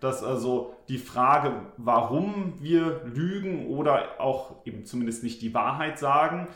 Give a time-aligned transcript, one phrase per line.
[0.00, 6.48] dass also die Frage, warum wir lügen oder auch eben zumindest nicht die Wahrheit sagen,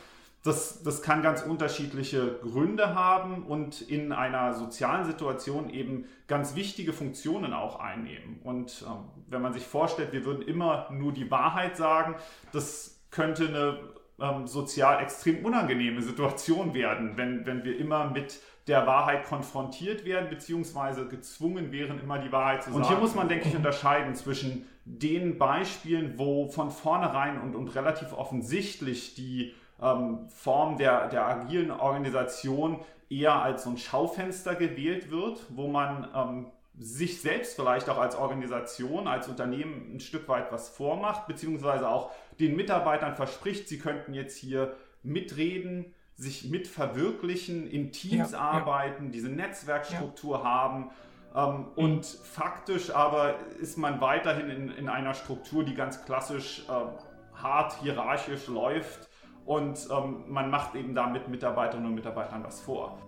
[0.44, 6.92] das, das kann ganz unterschiedliche Gründe haben und in einer sozialen Situation eben ganz wichtige
[6.92, 8.40] Funktionen auch einnehmen.
[8.42, 12.16] Und ähm, wenn man sich vorstellt, wir würden immer nur die Wahrheit sagen,
[12.52, 13.78] das könnte eine
[14.20, 20.30] ähm, sozial extrem unangenehme Situation werden, wenn, wenn wir immer mit der Wahrheit konfrontiert werden,
[20.30, 22.82] beziehungsweise gezwungen wären, immer die Wahrheit zu sagen.
[22.82, 27.74] Und hier muss man, denke ich, unterscheiden zwischen den Beispielen, wo von vornherein und, und
[27.74, 35.10] relativ offensichtlich die ähm, Form der, der agilen Organisation eher als so ein Schaufenster gewählt
[35.10, 36.46] wird, wo man ähm,
[36.78, 42.10] sich selbst vielleicht auch als Organisation, als Unternehmen ein Stück weit was vormacht, beziehungsweise auch
[42.40, 49.10] den Mitarbeitern verspricht, sie könnten jetzt hier mitreden, sich mitverwirklichen, in Teams ja, arbeiten, ja.
[49.10, 50.44] diese Netzwerkstruktur ja.
[50.44, 50.90] haben.
[51.34, 57.42] Ähm, und faktisch aber ist man weiterhin in, in einer Struktur, die ganz klassisch äh,
[57.42, 59.08] hart hierarchisch läuft
[59.44, 62.98] und ähm, man macht eben damit Mitarbeiterinnen und Mitarbeitern was vor.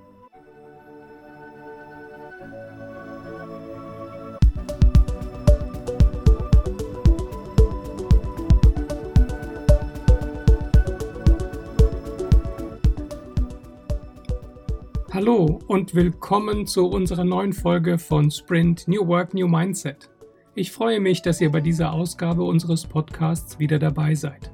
[15.14, 20.10] Hallo und willkommen zu unserer neuen Folge von Sprint New Work, New Mindset.
[20.56, 24.50] Ich freue mich, dass ihr bei dieser Ausgabe unseres Podcasts wieder dabei seid.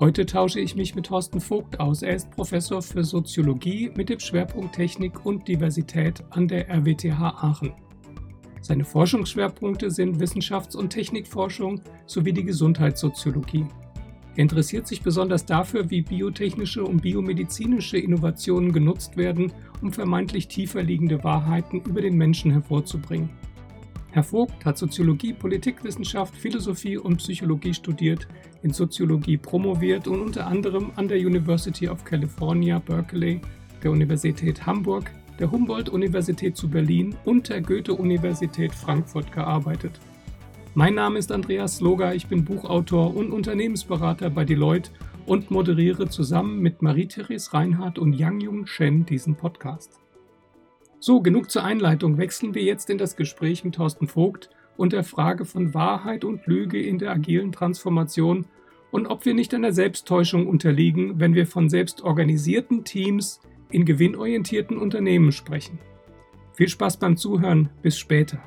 [0.00, 2.02] Heute tausche ich mich mit Thorsten Vogt aus.
[2.02, 7.72] Er ist Professor für Soziologie mit dem Schwerpunkt Technik und Diversität an der RWTH Aachen.
[8.62, 13.68] Seine Forschungsschwerpunkte sind Wissenschafts- und Technikforschung sowie die Gesundheitssoziologie.
[14.36, 20.82] Er interessiert sich besonders dafür, wie biotechnische und biomedizinische Innovationen genutzt werden, um vermeintlich tiefer
[20.82, 23.30] liegende Wahrheiten über den Menschen hervorzubringen.
[24.10, 28.28] Herr Vogt hat Soziologie, Politikwissenschaft, Philosophie und Psychologie studiert,
[28.62, 33.40] in Soziologie promoviert und unter anderem an der University of California, Berkeley,
[33.82, 40.00] der Universität Hamburg, der Humboldt-Universität zu Berlin und der Goethe-Universität Frankfurt gearbeitet.
[40.76, 44.90] Mein Name ist Andreas Sloga, ich bin Buchautor und Unternehmensberater bei Deloitte
[45.24, 50.00] und moderiere zusammen mit Marie-Therese Reinhardt und Yang Jung Shen diesen Podcast.
[50.98, 52.18] So, genug zur Einleitung.
[52.18, 56.44] Wechseln wir jetzt in das Gespräch mit Thorsten Vogt und der Frage von Wahrheit und
[56.48, 58.46] Lüge in der agilen Transformation
[58.90, 65.30] und ob wir nicht einer Selbsttäuschung unterliegen, wenn wir von selbstorganisierten Teams in gewinnorientierten Unternehmen
[65.30, 65.78] sprechen.
[66.54, 68.42] Viel Spaß beim Zuhören, bis später.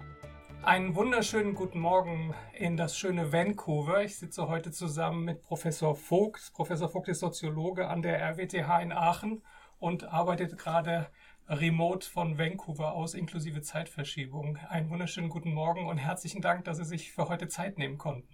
[0.68, 4.04] Einen wunderschönen guten Morgen in das schöne Vancouver.
[4.04, 6.52] Ich sitze heute zusammen mit Professor Vogt.
[6.54, 9.44] Professor Vogt ist Soziologe an der RWTH in Aachen
[9.80, 11.08] und arbeitet gerade
[11.48, 14.58] remote von Vancouver aus inklusive Zeitverschiebung.
[14.68, 18.28] Einen wunderschönen guten Morgen und herzlichen Dank, dass Sie sich für heute Zeit nehmen konnten.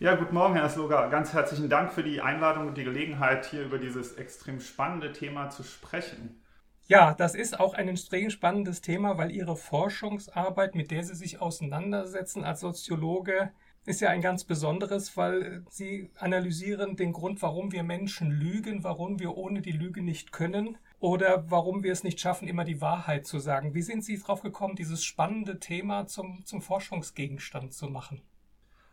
[0.00, 1.06] Ja, guten Morgen, Herr Sloga.
[1.06, 5.50] Ganz herzlichen Dank für die Einladung und die Gelegenheit, hier über dieses extrem spannende Thema
[5.50, 6.43] zu sprechen.
[6.86, 11.40] Ja, das ist auch ein extrem spannendes Thema, weil Ihre Forschungsarbeit, mit der Sie sich
[11.40, 13.52] auseinandersetzen als Soziologe,
[13.86, 19.18] ist ja ein ganz besonderes, weil Sie analysieren den Grund, warum wir Menschen lügen, warum
[19.18, 23.26] wir ohne die Lüge nicht können oder warum wir es nicht schaffen, immer die Wahrheit
[23.26, 23.72] zu sagen.
[23.72, 28.20] Wie sind Sie darauf gekommen, dieses spannende Thema zum, zum Forschungsgegenstand zu machen?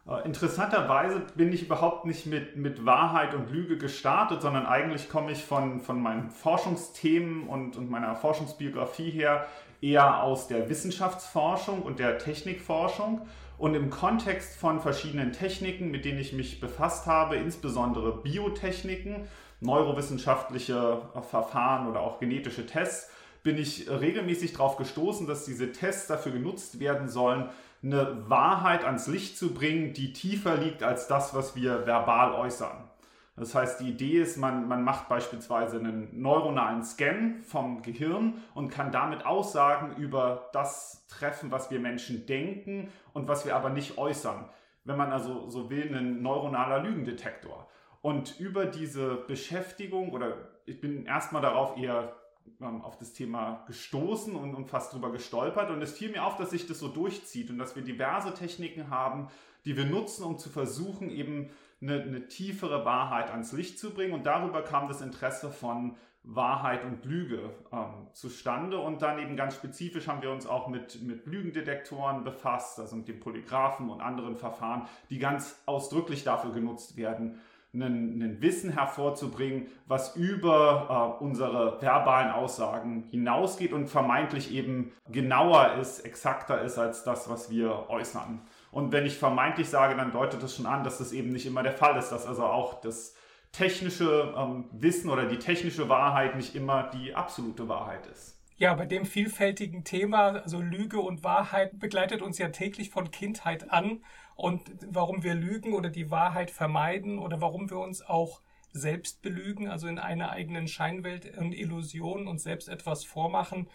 [0.08, 5.32] Äh, interessanterweise bin ich überhaupt nicht mit, mit Wahrheit und Lüge gestartet, sondern eigentlich komme
[5.32, 9.48] ich von, von meinen Forschungsthemen und, und meiner Forschungsbiografie her
[9.82, 13.22] eher aus der Wissenschaftsforschung und der Technikforschung.
[13.58, 19.28] Und im Kontext von verschiedenen Techniken, mit denen ich mich befasst habe, insbesondere Biotechniken,
[19.60, 23.12] neurowissenschaftliche Verfahren oder auch genetische Tests,
[23.44, 27.50] bin ich regelmäßig darauf gestoßen, dass diese Tests dafür genutzt werden sollen,
[27.84, 32.90] eine Wahrheit ans Licht zu bringen, die tiefer liegt als das, was wir verbal äußern.
[33.38, 38.70] Das heißt, die Idee ist, man, man macht beispielsweise einen neuronalen Scan vom Gehirn und
[38.70, 43.98] kann damit Aussagen über das treffen, was wir Menschen denken und was wir aber nicht
[43.98, 44.50] äußern.
[44.84, 47.68] Wenn man also so will, ein neuronaler Lügendetektor.
[48.02, 52.16] Und über diese Beschäftigung, oder ich bin erstmal darauf eher
[52.62, 55.70] ähm, auf das Thema gestoßen und, und fast drüber gestolpert.
[55.70, 58.90] Und es fiel mir auf, dass sich das so durchzieht und dass wir diverse Techniken
[58.90, 59.28] haben,
[59.66, 61.50] die wir nutzen, um zu versuchen, eben
[61.82, 64.14] eine, eine tiefere Wahrheit ans Licht zu bringen.
[64.14, 68.80] Und darüber kam das Interesse von Wahrheit und Lüge ähm, zustande.
[68.80, 73.08] Und dann eben ganz spezifisch haben wir uns auch mit, mit Lügendetektoren befasst, also mit
[73.08, 77.40] dem Polygraphen und anderen Verfahren, die ganz ausdrücklich dafür genutzt werden,
[77.74, 86.02] ein Wissen hervorzubringen, was über äh, unsere verbalen Aussagen hinausgeht und vermeintlich eben genauer ist,
[86.02, 88.42] exakter ist als das, was wir äußern.
[88.72, 91.64] Und wenn ich vermeintlich sage, dann deutet das schon an, dass das eben nicht immer
[91.64, 93.16] der Fall ist, dass also auch das
[93.54, 98.41] technische ähm, Wissen oder die technische Wahrheit nicht immer die absolute Wahrheit ist.
[98.62, 103.72] Ja, bei dem vielfältigen Thema, also Lüge und Wahrheit, begleitet uns ja täglich von Kindheit
[103.72, 104.04] an.
[104.36, 109.68] Und warum wir lügen oder die Wahrheit vermeiden oder warum wir uns auch selbst belügen,
[109.68, 113.68] also in einer eigenen Scheinwelt und Illusion uns selbst etwas vormachen,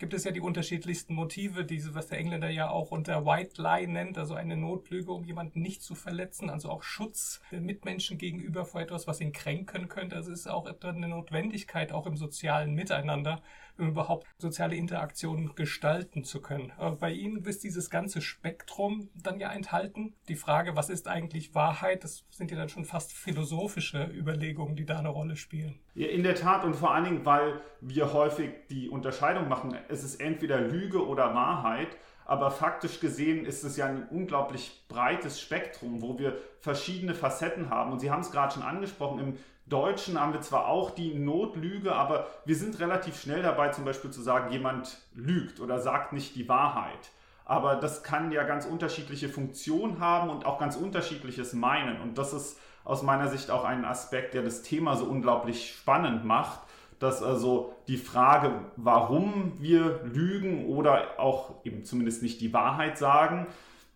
[0.00, 3.86] gibt es ja die unterschiedlichsten Motive, diese, was der Engländer ja auch unter White Lie
[3.86, 8.64] nennt, also eine Notlüge, um jemanden nicht zu verletzen, also auch Schutz der Mitmenschen gegenüber
[8.64, 10.16] vor etwas, was ihn kränken könnte.
[10.16, 13.42] Also es ist auch eine Notwendigkeit, auch im sozialen Miteinander,
[13.76, 16.72] überhaupt soziale Interaktionen gestalten zu können.
[16.98, 20.14] Bei Ihnen ist dieses ganze Spektrum dann ja enthalten.
[20.28, 24.84] Die Frage, was ist eigentlich Wahrheit, das sind ja dann schon fast philosophische Überlegungen, die
[24.84, 25.78] da eine Rolle spielen.
[25.94, 30.04] Ja, in der Tat und vor allen Dingen, weil wir häufig die Unterscheidung machen, es
[30.04, 36.00] ist entweder Lüge oder Wahrheit, aber faktisch gesehen ist es ja ein unglaublich breites Spektrum,
[36.00, 37.90] wo wir verschiedene Facetten haben.
[37.90, 39.38] Und Sie haben es gerade schon angesprochen, im
[39.70, 44.10] Deutschen haben wir zwar auch die Notlüge, aber wir sind relativ schnell dabei, zum Beispiel
[44.10, 47.10] zu sagen, jemand lügt oder sagt nicht die Wahrheit.
[47.46, 52.00] Aber das kann ja ganz unterschiedliche Funktionen haben und auch ganz unterschiedliches meinen.
[52.00, 56.24] Und das ist aus meiner Sicht auch ein Aspekt, der das Thema so unglaublich spannend
[56.24, 56.60] macht,
[56.98, 63.46] dass also die Frage, warum wir lügen oder auch eben zumindest nicht die Wahrheit sagen,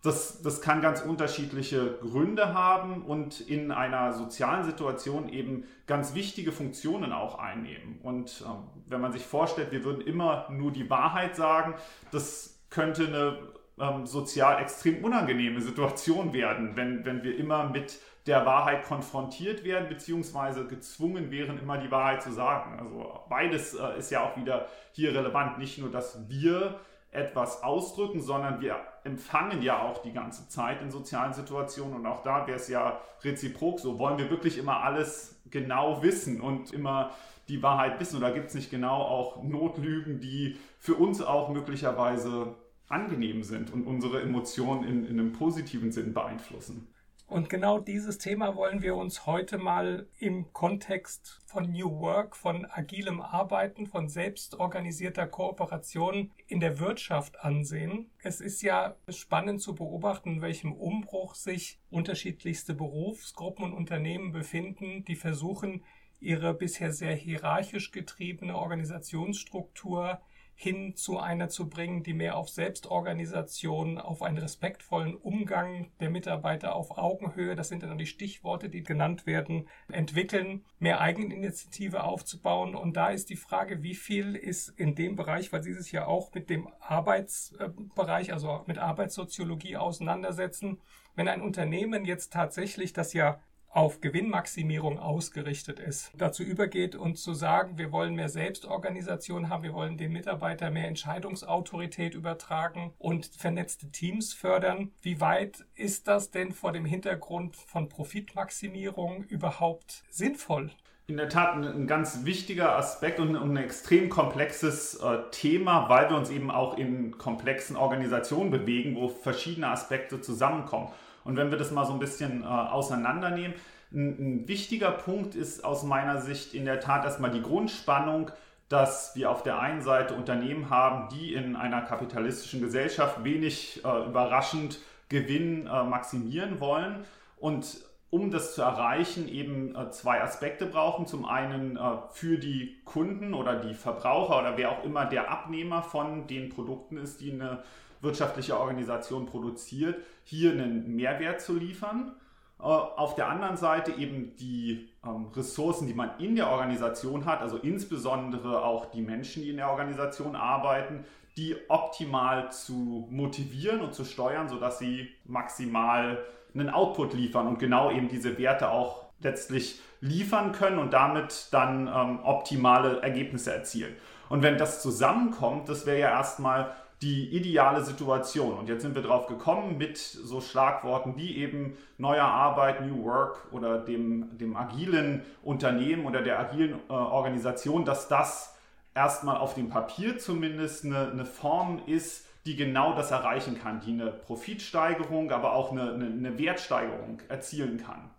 [0.05, 6.53] das, das kann ganz unterschiedliche Gründe haben und in einer sozialen Situation eben ganz wichtige
[6.53, 7.99] Funktionen auch einnehmen.
[8.03, 11.75] Und ähm, wenn man sich vorstellt, wir würden immer nur die Wahrheit sagen,
[12.13, 13.39] das könnte eine
[13.81, 19.89] ähm, sozial extrem unangenehme Situation werden, wenn, wenn wir immer mit der Wahrheit konfrontiert werden,
[19.89, 22.79] beziehungsweise gezwungen wären, immer die Wahrheit zu sagen.
[22.79, 25.59] Also beides äh, ist ja auch wieder hier relevant.
[25.59, 26.79] Nicht nur, dass wir
[27.15, 32.23] etwas ausdrücken, sondern wir empfangen ja auch die ganze Zeit in sozialen Situationen und auch
[32.23, 33.99] da wäre es ja reziprok so.
[33.99, 37.11] Wollen wir wirklich immer alles genau wissen und immer
[37.49, 42.55] die Wahrheit wissen oder gibt es nicht genau auch Notlügen, die für uns auch möglicherweise
[42.89, 46.94] angenehm sind und unsere Emotionen in, in einem positiven Sinn beeinflussen?
[47.27, 52.67] Und genau dieses Thema wollen wir uns heute mal im Kontext von New Work, von
[52.71, 58.11] agilem Arbeiten, von selbstorganisierter Kooperation in der Wirtschaft ansehen.
[58.23, 65.05] Es ist ja spannend zu beobachten, in welchem Umbruch sich unterschiedlichste Berufsgruppen und Unternehmen befinden,
[65.05, 65.83] die versuchen,
[66.21, 70.21] ihre bisher sehr hierarchisch getriebene Organisationsstruktur
[70.55, 76.75] hin zu einer zu bringen, die mehr auf Selbstorganisation, auf einen respektvollen Umgang der Mitarbeiter
[76.75, 82.75] auf Augenhöhe, das sind dann die Stichworte, die genannt werden, entwickeln, mehr Eigeninitiative aufzubauen.
[82.75, 86.07] Und da ist die Frage, wie viel ist in dem Bereich, weil Sie sich ja
[86.07, 90.81] auch mit dem Arbeitsbereich, also mit Arbeitssoziologie auseinandersetzen,
[91.17, 93.41] wenn ein Unternehmen jetzt tatsächlich das ja
[93.75, 99.75] auf Gewinnmaximierung ausgerichtet ist, dazu übergeht und zu sagen, wir wollen mehr Selbstorganisation haben, wir
[99.75, 104.93] wollen den Mitarbeitern mehr Entscheidungsautorität übertragen und vernetzte Teams fördern.
[105.03, 110.71] Wie weit ist das denn vor dem Hintergrund von Profitmaximierung überhaupt sinnvoll?
[111.07, 116.09] In der Tat ein, ein ganz wichtiger Aspekt und ein, extrem komplexes äh, Thema, weil
[116.09, 120.89] wir uns eben auch in komplexen Organisationen bewegen, wo verschiedene Aspekte zusammenkommen.
[121.25, 123.55] Und wenn wir das mal so ein bisschen äh, auseinandernehmen,
[123.93, 128.31] ein, ein wichtiger Punkt ist aus meiner Sicht in der Tat erstmal die Grundspannung,
[128.69, 134.07] dass wir auf der einen Seite Unternehmen haben, die in einer kapitalistischen Gesellschaft wenig äh,
[134.07, 134.79] überraschend
[135.09, 137.05] Gewinn äh, maximieren wollen
[137.37, 137.67] und
[138.15, 141.07] um das zu erreichen, eben äh, zwei Aspekte brauchen.
[141.07, 141.81] Zum einen äh,
[142.13, 146.97] für die Kunden oder die Verbraucher oder wer auch immer der Abnehmer von den Produkten
[146.97, 147.65] ist, die eine
[148.05, 152.13] wirtschaftliche Organisation produziert, hier einen Mehrwert zu liefern.
[152.61, 157.41] Äh, auf der anderen Seite eben die ähm, Ressourcen, die man in der Organisation hat,
[157.41, 161.05] also insbesondere auch die Menschen, die in der Organisation arbeiten,
[161.37, 167.91] die optimal zu motivieren und zu steuern, sodass sie maximal einen Output liefern und genau
[167.91, 173.95] eben diese Werte auch letztlich liefern können und damit dann ähm, optimale Ergebnisse erzielen.
[174.29, 178.59] Und wenn das zusammenkommt, das wäre ja erstmal die ideale Situation.
[178.59, 183.53] Und jetzt sind wir drauf gekommen mit so Schlagworten wie eben neuer Arbeit, New Work
[183.53, 188.55] oder dem, dem agilen Unternehmen oder der agilen äh, Organisation, dass das
[188.95, 193.93] erstmal auf dem Papier zumindest eine, eine Form ist, die genau das erreichen kann, die
[193.93, 198.11] eine Profitsteigerung, aber auch eine, eine, eine Wertsteigerung erzielen kann.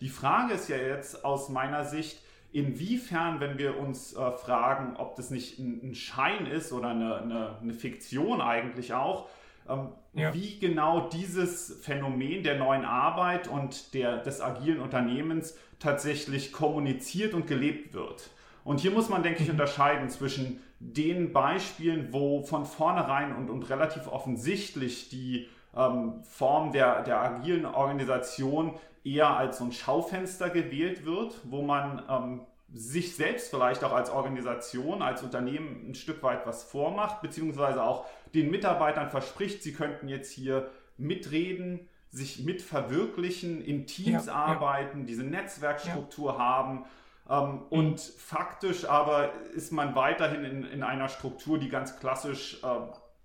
[0.00, 2.18] Die Frage ist ja jetzt aus meiner Sicht,
[2.52, 7.16] inwiefern, wenn wir uns äh, fragen, ob das nicht ein, ein Schein ist oder eine,
[7.16, 9.28] eine, eine Fiktion eigentlich auch,
[9.68, 10.32] ähm, ja.
[10.34, 17.46] wie genau dieses Phänomen der neuen Arbeit und der, des agilen Unternehmens tatsächlich kommuniziert und
[17.46, 18.30] gelebt wird.
[18.64, 19.52] Und hier muss man, denke ich, mhm.
[19.52, 27.02] unterscheiden zwischen den Beispielen, wo von vornherein und, und relativ offensichtlich die ähm, Form der,
[27.02, 32.40] der agilen Organisation eher als so ein Schaufenster gewählt wird, wo man ähm,
[32.72, 38.06] sich selbst vielleicht auch als Organisation, als Unternehmen ein Stück weit was vormacht, beziehungsweise auch
[38.34, 45.06] den Mitarbeitern verspricht, sie könnten jetzt hier mitreden, sich mitverwirklichen, in Teams ja, arbeiten, ja.
[45.06, 46.38] diese Netzwerkstruktur ja.
[46.38, 46.84] haben.
[47.28, 47.62] Ähm, mhm.
[47.70, 52.66] Und faktisch aber ist man weiterhin in, in einer Struktur, die ganz klassisch äh,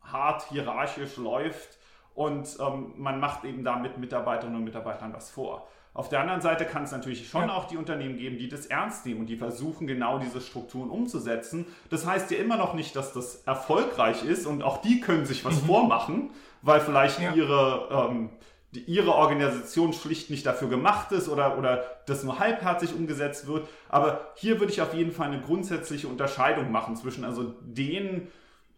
[0.04, 1.80] hart hierarchisch läuft
[2.16, 5.68] und ähm, man macht eben damit Mitarbeiterinnen und Mitarbeitern was vor.
[5.94, 7.54] Auf der anderen Seite kann es natürlich schon ja.
[7.54, 11.66] auch die Unternehmen geben, die das ernst nehmen und die versuchen, genau diese Strukturen umzusetzen.
[11.90, 15.44] Das heißt ja immer noch nicht, dass das erfolgreich ist und auch die können sich
[15.44, 15.66] was mhm.
[15.66, 16.30] vormachen,
[16.62, 17.34] weil vielleicht ja.
[17.34, 18.30] ihre, ähm,
[18.74, 23.68] die, ihre Organisation schlicht nicht dafür gemacht ist oder, oder das nur halbherzig umgesetzt wird.
[23.90, 28.30] Aber hier würde ich auf jeden Fall eine grundsätzliche Unterscheidung machen zwischen also den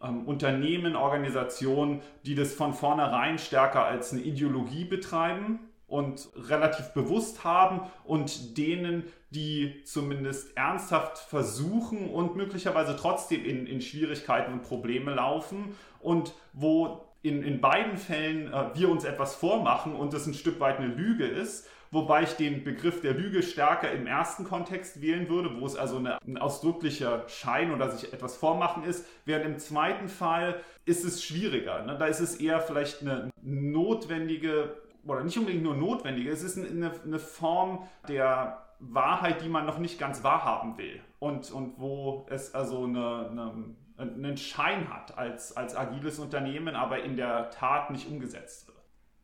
[0.03, 7.43] ähm, Unternehmen, Organisationen, die das von vornherein stärker als eine Ideologie betreiben und relativ bewusst
[7.43, 15.13] haben und denen, die zumindest ernsthaft versuchen und möglicherweise trotzdem in, in Schwierigkeiten und Probleme
[15.13, 20.33] laufen und wo in, in beiden Fällen äh, wir uns etwas vormachen und das ein
[20.33, 25.01] Stück weit eine Lüge ist, wobei ich den Begriff der Lüge stärker im ersten Kontext
[25.01, 29.45] wählen würde, wo es also eine, ein ausdrücklicher Schein oder sich etwas vormachen ist, während
[29.45, 31.85] im zweiten Fall ist es schwieriger.
[31.85, 31.97] Ne?
[31.97, 36.91] Da ist es eher vielleicht eine notwendige oder nicht unbedingt nur notwendige, es ist eine,
[37.03, 42.53] eine Form der Wahrheit, die man noch nicht ganz wahrhaben will und, und wo es
[42.53, 48.07] also eine, eine, einen Schein hat als, als agiles Unternehmen, aber in der Tat nicht
[48.07, 48.73] umgesetzt wird.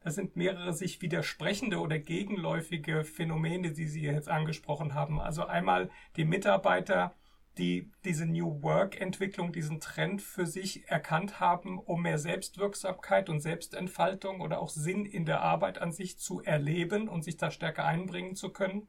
[0.02, 5.20] Das sind mehrere sich widersprechende oder gegenläufige Phänomene, die Sie jetzt angesprochen haben.
[5.20, 7.14] Also einmal die Mitarbeiter
[7.60, 14.42] die diese New Work-Entwicklung, diesen Trend für sich erkannt haben, um mehr Selbstwirksamkeit und Selbstentfaltung
[14.42, 18.36] oder auch Sinn in der Arbeit an sich zu erleben und sich da stärker einbringen
[18.36, 18.88] zu können.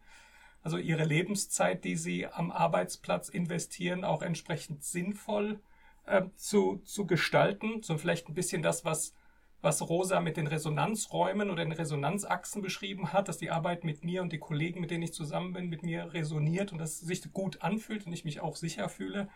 [0.63, 5.59] Also ihre Lebenszeit, die sie am Arbeitsplatz investieren, auch entsprechend sinnvoll
[6.07, 7.83] äh, zu, zu gestalten.
[7.83, 9.15] So vielleicht ein bisschen das, was
[9.63, 14.23] was Rosa mit den Resonanzräumen oder den Resonanzachsen beschrieben hat, dass die Arbeit mit mir
[14.23, 17.33] und die Kollegen, mit denen ich zusammen bin, mit mir resoniert und dass es sich
[17.33, 19.29] gut anfühlt und ich mich auch sicher fühle.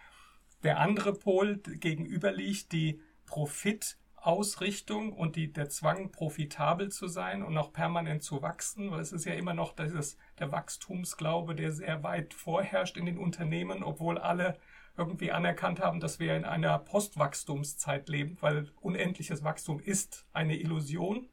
[0.62, 7.58] Der andere Pol gegenüber liegt die Profitausrichtung und die, der Zwang, profitabel zu sein und
[7.58, 12.02] auch permanent zu wachsen, weil es ist ja immer noch dieses, der Wachstumsglaube, der sehr
[12.02, 14.58] weit vorherrscht in den Unternehmen, obwohl alle
[14.96, 21.28] irgendwie anerkannt haben, dass wir in einer Postwachstumszeit leben, weil unendliches Wachstum ist eine Illusion.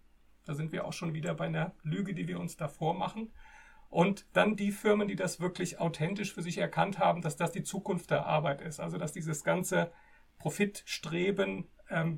[0.45, 3.31] Da sind wir auch schon wieder bei einer Lüge, die wir uns davor machen.
[3.89, 7.63] Und dann die Firmen, die das wirklich authentisch für sich erkannt haben, dass das die
[7.63, 8.79] Zukunft der Arbeit ist.
[8.79, 9.91] Also dass dieses ganze
[10.39, 11.67] Profitstreben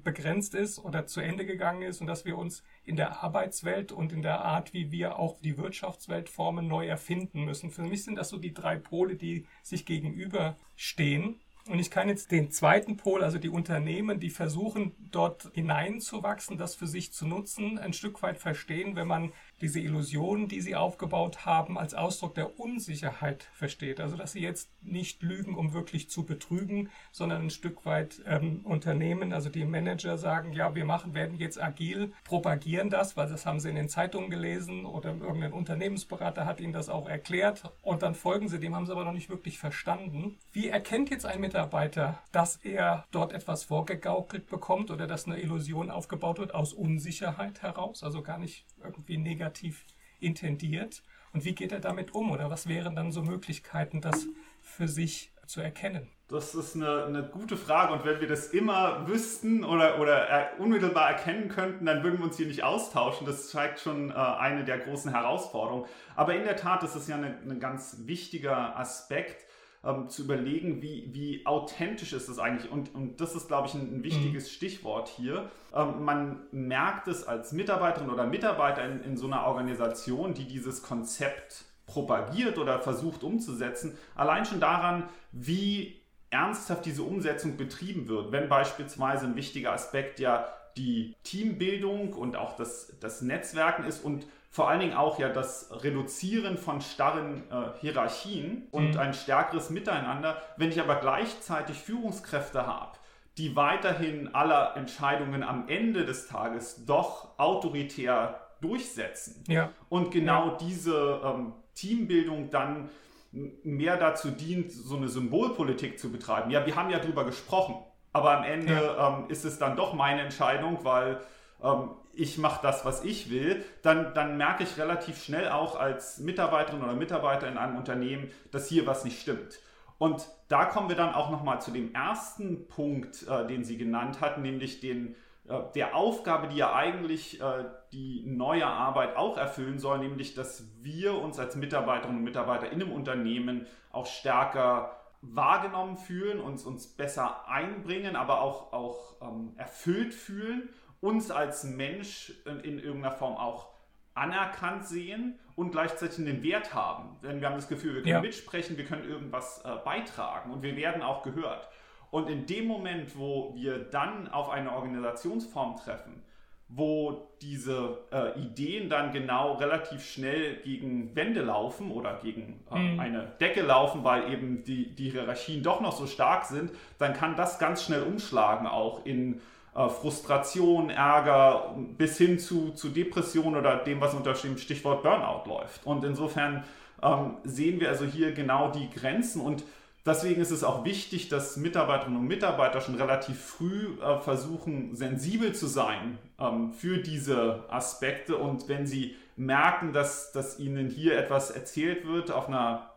[0.03, 4.13] begrenzt ist oder zu Ende gegangen ist und dass wir uns in der Arbeitswelt und
[4.13, 7.71] in der Art, wie wir auch die Wirtschaftswelt formen, neu erfinden müssen.
[7.71, 11.39] Für mich sind das so die drei Pole, die sich gegenüberstehen.
[11.69, 16.75] Und ich kann jetzt den zweiten Pol, also die Unternehmen, die versuchen, dort hineinzuwachsen, das
[16.75, 19.31] für sich zu nutzen, ein Stück weit verstehen, wenn man
[19.63, 24.01] diese Illusionen, die sie aufgebaut haben, als Ausdruck der Unsicherheit versteht.
[24.01, 28.59] Also dass sie jetzt nicht lügen, um wirklich zu betrügen, sondern ein Stück weit ähm,
[28.65, 33.45] Unternehmen, also die Manager sagen, ja, wir machen, werden jetzt agil, propagieren das, weil das
[33.45, 38.03] haben sie in den Zeitungen gelesen oder irgendein Unternehmensberater hat ihnen das auch erklärt und
[38.03, 40.37] dann folgen sie dem, haben sie aber noch nicht wirklich verstanden.
[40.51, 45.89] Wie erkennt jetzt ein Mitarbeiter, dass er dort etwas vorgegaukelt bekommt oder dass eine Illusion
[45.89, 49.85] aufgebaut wird aus Unsicherheit heraus, also gar nicht irgendwie negativ negativ
[50.19, 51.03] intendiert?
[51.33, 52.31] Und wie geht er damit um?
[52.31, 54.27] Oder was wären dann so Möglichkeiten, das
[54.61, 56.09] für sich zu erkennen?
[56.29, 61.09] Das ist eine, eine gute Frage und wenn wir das immer wüssten oder, oder unmittelbar
[61.09, 63.27] erkennen könnten, dann würden wir uns hier nicht austauschen.
[63.27, 65.85] Das zeigt schon äh, eine der großen Herausforderungen.
[66.15, 69.45] Aber in der Tat ist es ja ein ganz wichtiger Aspekt,
[69.83, 72.71] ähm, zu überlegen, wie, wie authentisch ist es eigentlich.
[72.71, 74.49] Und, und das ist, glaube ich, ein, ein wichtiges mhm.
[74.49, 75.49] Stichwort hier.
[75.73, 80.83] Ähm, man merkt es als Mitarbeiterin oder Mitarbeiter in, in so einer Organisation, die dieses
[80.83, 88.31] Konzept propagiert oder versucht umzusetzen, allein schon daran, wie ernsthaft diese Umsetzung betrieben wird.
[88.31, 90.47] Wenn beispielsweise ein wichtiger Aspekt ja
[90.77, 95.71] die Teambildung und auch das, das Netzwerken ist und vor allen Dingen auch ja das
[95.83, 98.99] Reduzieren von starren äh, Hierarchien und mhm.
[98.99, 100.39] ein stärkeres Miteinander.
[100.57, 102.91] Wenn ich aber gleichzeitig Führungskräfte habe,
[103.39, 109.71] die weiterhin aller Entscheidungen am Ende des Tages doch autoritär durchsetzen ja.
[109.89, 110.57] und genau ja.
[110.61, 112.91] diese ähm, Teambildung dann
[113.31, 116.51] mehr dazu dient, so eine Symbolpolitik zu betreiben.
[116.51, 117.73] Ja, wir haben ja drüber gesprochen,
[118.11, 119.17] aber am Ende ja.
[119.17, 121.21] ähm, ist es dann doch meine Entscheidung, weil
[121.63, 126.19] ähm, ich mache das, was ich will, dann, dann merke ich relativ schnell auch als
[126.19, 129.59] Mitarbeiterin oder Mitarbeiter in einem Unternehmen, dass hier was nicht stimmt.
[129.97, 134.21] Und da kommen wir dann auch nochmal zu dem ersten Punkt, äh, den Sie genannt
[134.21, 135.15] hatten, nämlich den,
[135.47, 140.65] äh, der Aufgabe, die ja eigentlich äh, die neue Arbeit auch erfüllen soll, nämlich dass
[140.81, 146.85] wir uns als Mitarbeiterinnen und Mitarbeiter in einem Unternehmen auch stärker wahrgenommen fühlen, uns, uns
[146.85, 150.69] besser einbringen, aber auch, auch ähm, erfüllt fühlen
[151.03, 153.67] uns als Mensch in, in irgendeiner Form auch
[154.13, 157.17] anerkannt sehen und gleichzeitig einen Wert haben.
[157.21, 158.21] Denn wir haben das Gefühl, wir können ja.
[158.21, 161.67] mitsprechen, wir können irgendwas äh, beitragen und wir werden auch gehört.
[162.09, 166.23] Und in dem Moment, wo wir dann auf eine Organisationsform treffen,
[166.69, 172.99] wo diese äh, Ideen dann genau relativ schnell gegen Wände laufen oder gegen äh, mhm.
[172.99, 177.35] eine Decke laufen, weil eben die, die Hierarchien doch noch so stark sind, dann kann
[177.35, 179.41] das ganz schnell umschlagen auch in
[179.75, 185.49] äh, Frustration, Ärger bis hin zu, zu Depression oder dem, was unter dem Stichwort Burnout
[185.49, 185.85] läuft.
[185.85, 186.63] Und insofern
[187.01, 189.63] ähm, sehen wir also hier genau die Grenzen und
[190.05, 195.55] Deswegen ist es auch wichtig, dass Mitarbeiterinnen und Mitarbeiter schon relativ früh äh, versuchen, sensibel
[195.55, 198.35] zu sein ähm, für diese Aspekte.
[198.35, 202.91] Und wenn sie merken, dass, dass ihnen hier etwas erzählt wird auf einer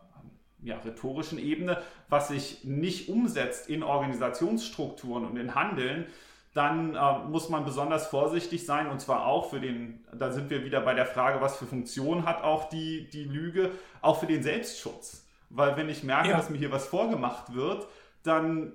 [0.61, 6.07] ja, rhetorischen Ebene, was sich nicht umsetzt in Organisationsstrukturen und in Handeln,
[6.57, 10.65] dann äh, muss man besonders vorsichtig sein und zwar auch für den, da sind wir
[10.65, 13.69] wieder bei der Frage, was für Funktion hat auch die, die Lüge,
[14.01, 15.27] auch für den Selbstschutz.
[15.49, 16.37] Weil wenn ich merke, ja.
[16.37, 17.85] dass mir hier was vorgemacht wird,
[18.23, 18.73] dann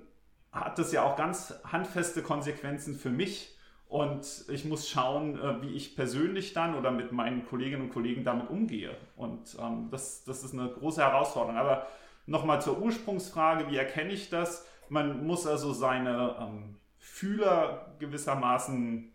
[0.53, 3.57] hat das ja auch ganz handfeste Konsequenzen für mich.
[3.89, 8.23] Und ich muss schauen, äh, wie ich persönlich dann oder mit meinen Kolleginnen und Kollegen
[8.23, 8.95] damit umgehe.
[9.17, 11.57] Und ähm, das, das ist eine große Herausforderung.
[11.57, 11.85] Aber
[12.27, 14.65] nochmal zur Ursprungsfrage, wie erkenne ich das?
[14.87, 16.77] Man muss also seine ähm,
[17.13, 19.13] Fühler gewissermaßen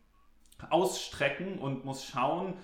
[0.71, 2.55] ausstrecken und muss schauen,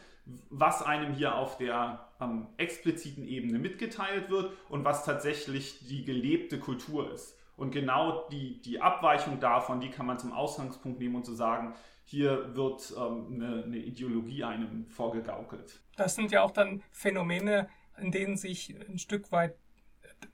[0.49, 6.61] was einem hier auf der ähm, expliziten Ebene mitgeteilt wird und was tatsächlich die gelebte
[6.61, 7.37] Kultur ist.
[7.57, 11.75] Und genau die, die Abweichung davon, die kann man zum Ausgangspunkt nehmen und zu sagen,
[12.05, 15.81] hier wird ähm, eine, eine Ideologie einem vorgegaukelt.
[15.97, 17.69] Das sind ja auch dann Phänomene,
[17.99, 19.57] in denen sich ein Stück weit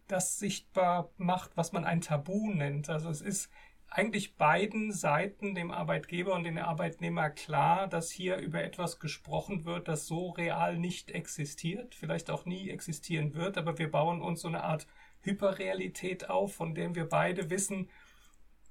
[0.08, 2.90] das sichtbar macht, was man ein Tabu nennt.
[2.90, 3.50] Also es ist
[3.90, 9.88] eigentlich beiden Seiten, dem Arbeitgeber und dem Arbeitnehmer, klar, dass hier über etwas gesprochen wird,
[9.88, 14.48] das so real nicht existiert, vielleicht auch nie existieren wird, aber wir bauen uns so
[14.48, 14.86] eine Art
[15.22, 17.90] Hyperrealität auf, von der wir beide wissen,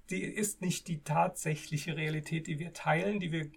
[0.10, 3.52] die ist nicht die tatsächliche Realität, die wir teilen, die wir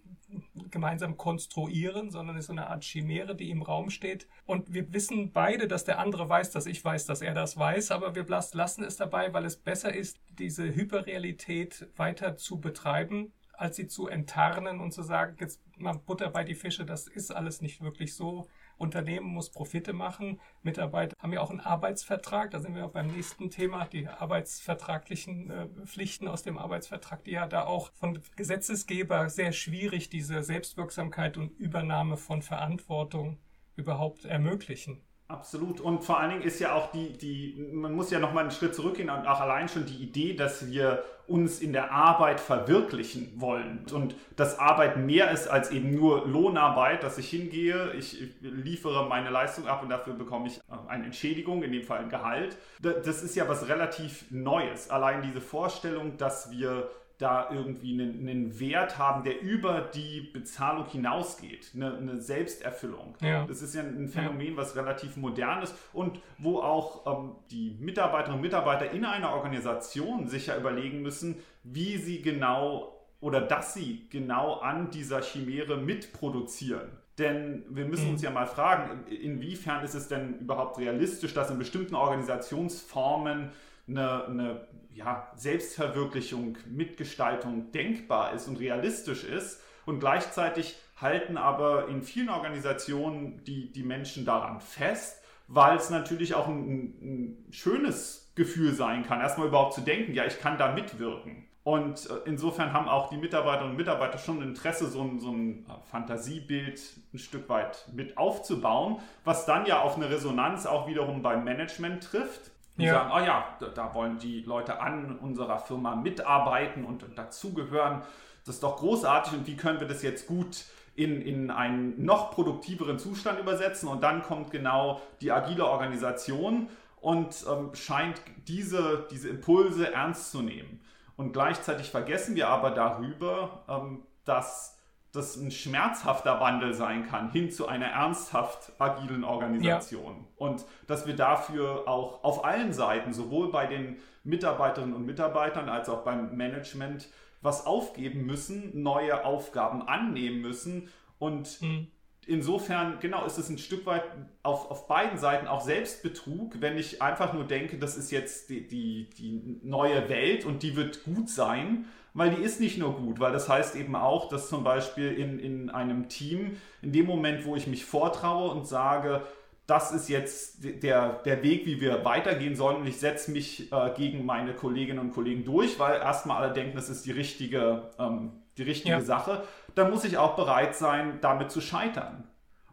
[0.70, 4.26] gemeinsam konstruieren, sondern ist so eine Art Chimäre, die im Raum steht.
[4.46, 7.90] Und wir wissen beide, dass der andere weiß, dass ich weiß, dass er das weiß,
[7.90, 13.76] aber wir lassen es dabei, weil es besser ist, diese Hyperrealität weiter zu betreiben, als
[13.76, 17.60] sie zu enttarnen und zu sagen, jetzt mal Butter bei die Fische, das ist alles
[17.60, 18.48] nicht wirklich so.
[18.78, 20.40] Unternehmen muss Profite machen.
[20.62, 22.50] Mitarbeiter haben ja auch einen Arbeitsvertrag.
[22.50, 27.32] Da sind wir auch beim nächsten Thema, die arbeitsvertraglichen äh, Pflichten aus dem Arbeitsvertrag, die
[27.32, 33.38] ja da auch von Gesetzesgeber sehr schwierig diese Selbstwirksamkeit und Übernahme von Verantwortung
[33.76, 35.02] überhaupt ermöglichen.
[35.32, 35.80] Absolut.
[35.80, 38.74] Und vor allen Dingen ist ja auch die, die, man muss ja nochmal einen Schritt
[38.74, 43.86] zurückgehen und auch allein schon die Idee, dass wir uns in der Arbeit verwirklichen wollen
[43.94, 49.30] und dass Arbeit mehr ist als eben nur Lohnarbeit, dass ich hingehe, ich liefere meine
[49.30, 52.58] Leistung ab und dafür bekomme ich eine Entschädigung, in dem Fall ein Gehalt.
[52.80, 54.90] Das ist ja was relativ Neues.
[54.90, 60.86] Allein diese Vorstellung, dass wir da irgendwie einen, einen, Wert haben, der über die Bezahlung
[60.86, 63.14] hinausgeht, eine, eine Selbsterfüllung.
[63.20, 63.46] Ja.
[63.46, 68.38] Das ist ja ein Phänomen, was relativ modern ist und wo auch ähm, die Mitarbeiterinnen
[68.38, 74.06] und Mitarbeiter in einer Organisation sich ja überlegen müssen, wie sie genau oder dass sie
[74.10, 76.90] genau an dieser Chimäre mitproduzieren.
[77.18, 78.24] Denn wir müssen uns mhm.
[78.24, 83.50] ja mal fragen, inwiefern ist es denn überhaupt realistisch, dass in bestimmten Organisationsformen
[83.88, 89.60] eine, eine ja, Selbstverwirklichung, Mitgestaltung denkbar ist und realistisch ist.
[89.84, 96.34] Und gleichzeitig halten aber in vielen Organisationen die, die Menschen daran fest, weil es natürlich
[96.34, 100.72] auch ein, ein schönes Gefühl sein kann, erstmal überhaupt zu denken, ja, ich kann da
[100.72, 101.48] mitwirken.
[101.64, 105.66] Und äh, insofern haben auch die Mitarbeiterinnen und Mitarbeiter schon Interesse, so ein, so ein
[105.90, 106.80] Fantasiebild
[107.12, 112.02] ein Stück weit mit aufzubauen, was dann ja auf eine Resonanz auch wiederum beim Management
[112.02, 112.51] trifft.
[112.76, 112.94] Die ja.
[112.94, 118.02] sagen, oh ja, da, wollen die Leute an unserer Firma mitarbeiten und, und dazugehören.
[118.44, 122.30] Das ist doch großartig und wie können wir das jetzt gut in, in einen noch
[122.30, 123.88] produktiveren Zustand übersetzen?
[123.88, 126.68] Und dann kommt genau die agile Organisation
[127.00, 130.80] und ähm, scheint diese, diese Impulse ernst zu nehmen.
[131.16, 134.71] Und gleichzeitig vergessen wir aber darüber, ähm, dass
[135.12, 140.16] das ein schmerzhafter Wandel sein kann hin zu einer ernsthaft agilen Organisation.
[140.16, 140.46] Ja.
[140.46, 145.88] Und dass wir dafür auch auf allen Seiten, sowohl bei den Mitarbeiterinnen und Mitarbeitern als
[145.88, 147.08] auch beim Management,
[147.42, 151.88] was aufgeben müssen, neue Aufgaben annehmen müssen und mhm
[152.26, 154.04] insofern, genau, ist es ein Stück weit
[154.42, 158.66] auf, auf beiden Seiten auch Selbstbetrug, wenn ich einfach nur denke, das ist jetzt die,
[158.66, 163.20] die, die neue Welt und die wird gut sein, weil die ist nicht nur gut,
[163.20, 167.44] weil das heißt eben auch, dass zum Beispiel in, in einem Team, in dem Moment,
[167.44, 169.22] wo ich mich vortraue und sage,
[169.66, 173.90] das ist jetzt der, der Weg, wie wir weitergehen sollen und ich setze mich äh,
[173.96, 178.42] gegen meine Kolleginnen und Kollegen durch, weil erstmal alle denken, das ist die richtige ähm,
[178.58, 179.00] die richtige ja.
[179.00, 179.44] Sache,
[179.74, 182.24] dann muss ich auch bereit sein, damit zu scheitern.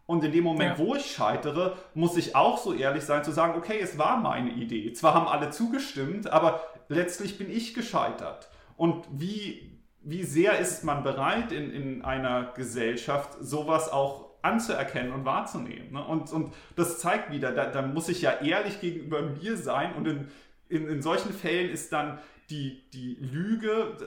[0.06, 0.86] Und in dem Moment, ja.
[0.86, 4.50] wo ich scheitere, muss ich auch so ehrlich sein zu sagen, okay, es war meine
[4.50, 4.92] Idee.
[4.94, 8.50] Zwar haben alle zugestimmt, aber letztlich bin ich gescheitert.
[8.80, 15.26] Und wie, wie sehr ist man bereit in, in einer Gesellschaft, sowas auch anzuerkennen und
[15.26, 15.92] wahrzunehmen?
[15.92, 16.02] Ne?
[16.02, 20.08] Und, und das zeigt wieder, da, da muss ich ja ehrlich gegenüber mir sein und
[20.08, 20.28] in,
[20.70, 23.98] in, in solchen Fällen ist dann die, die Lüge,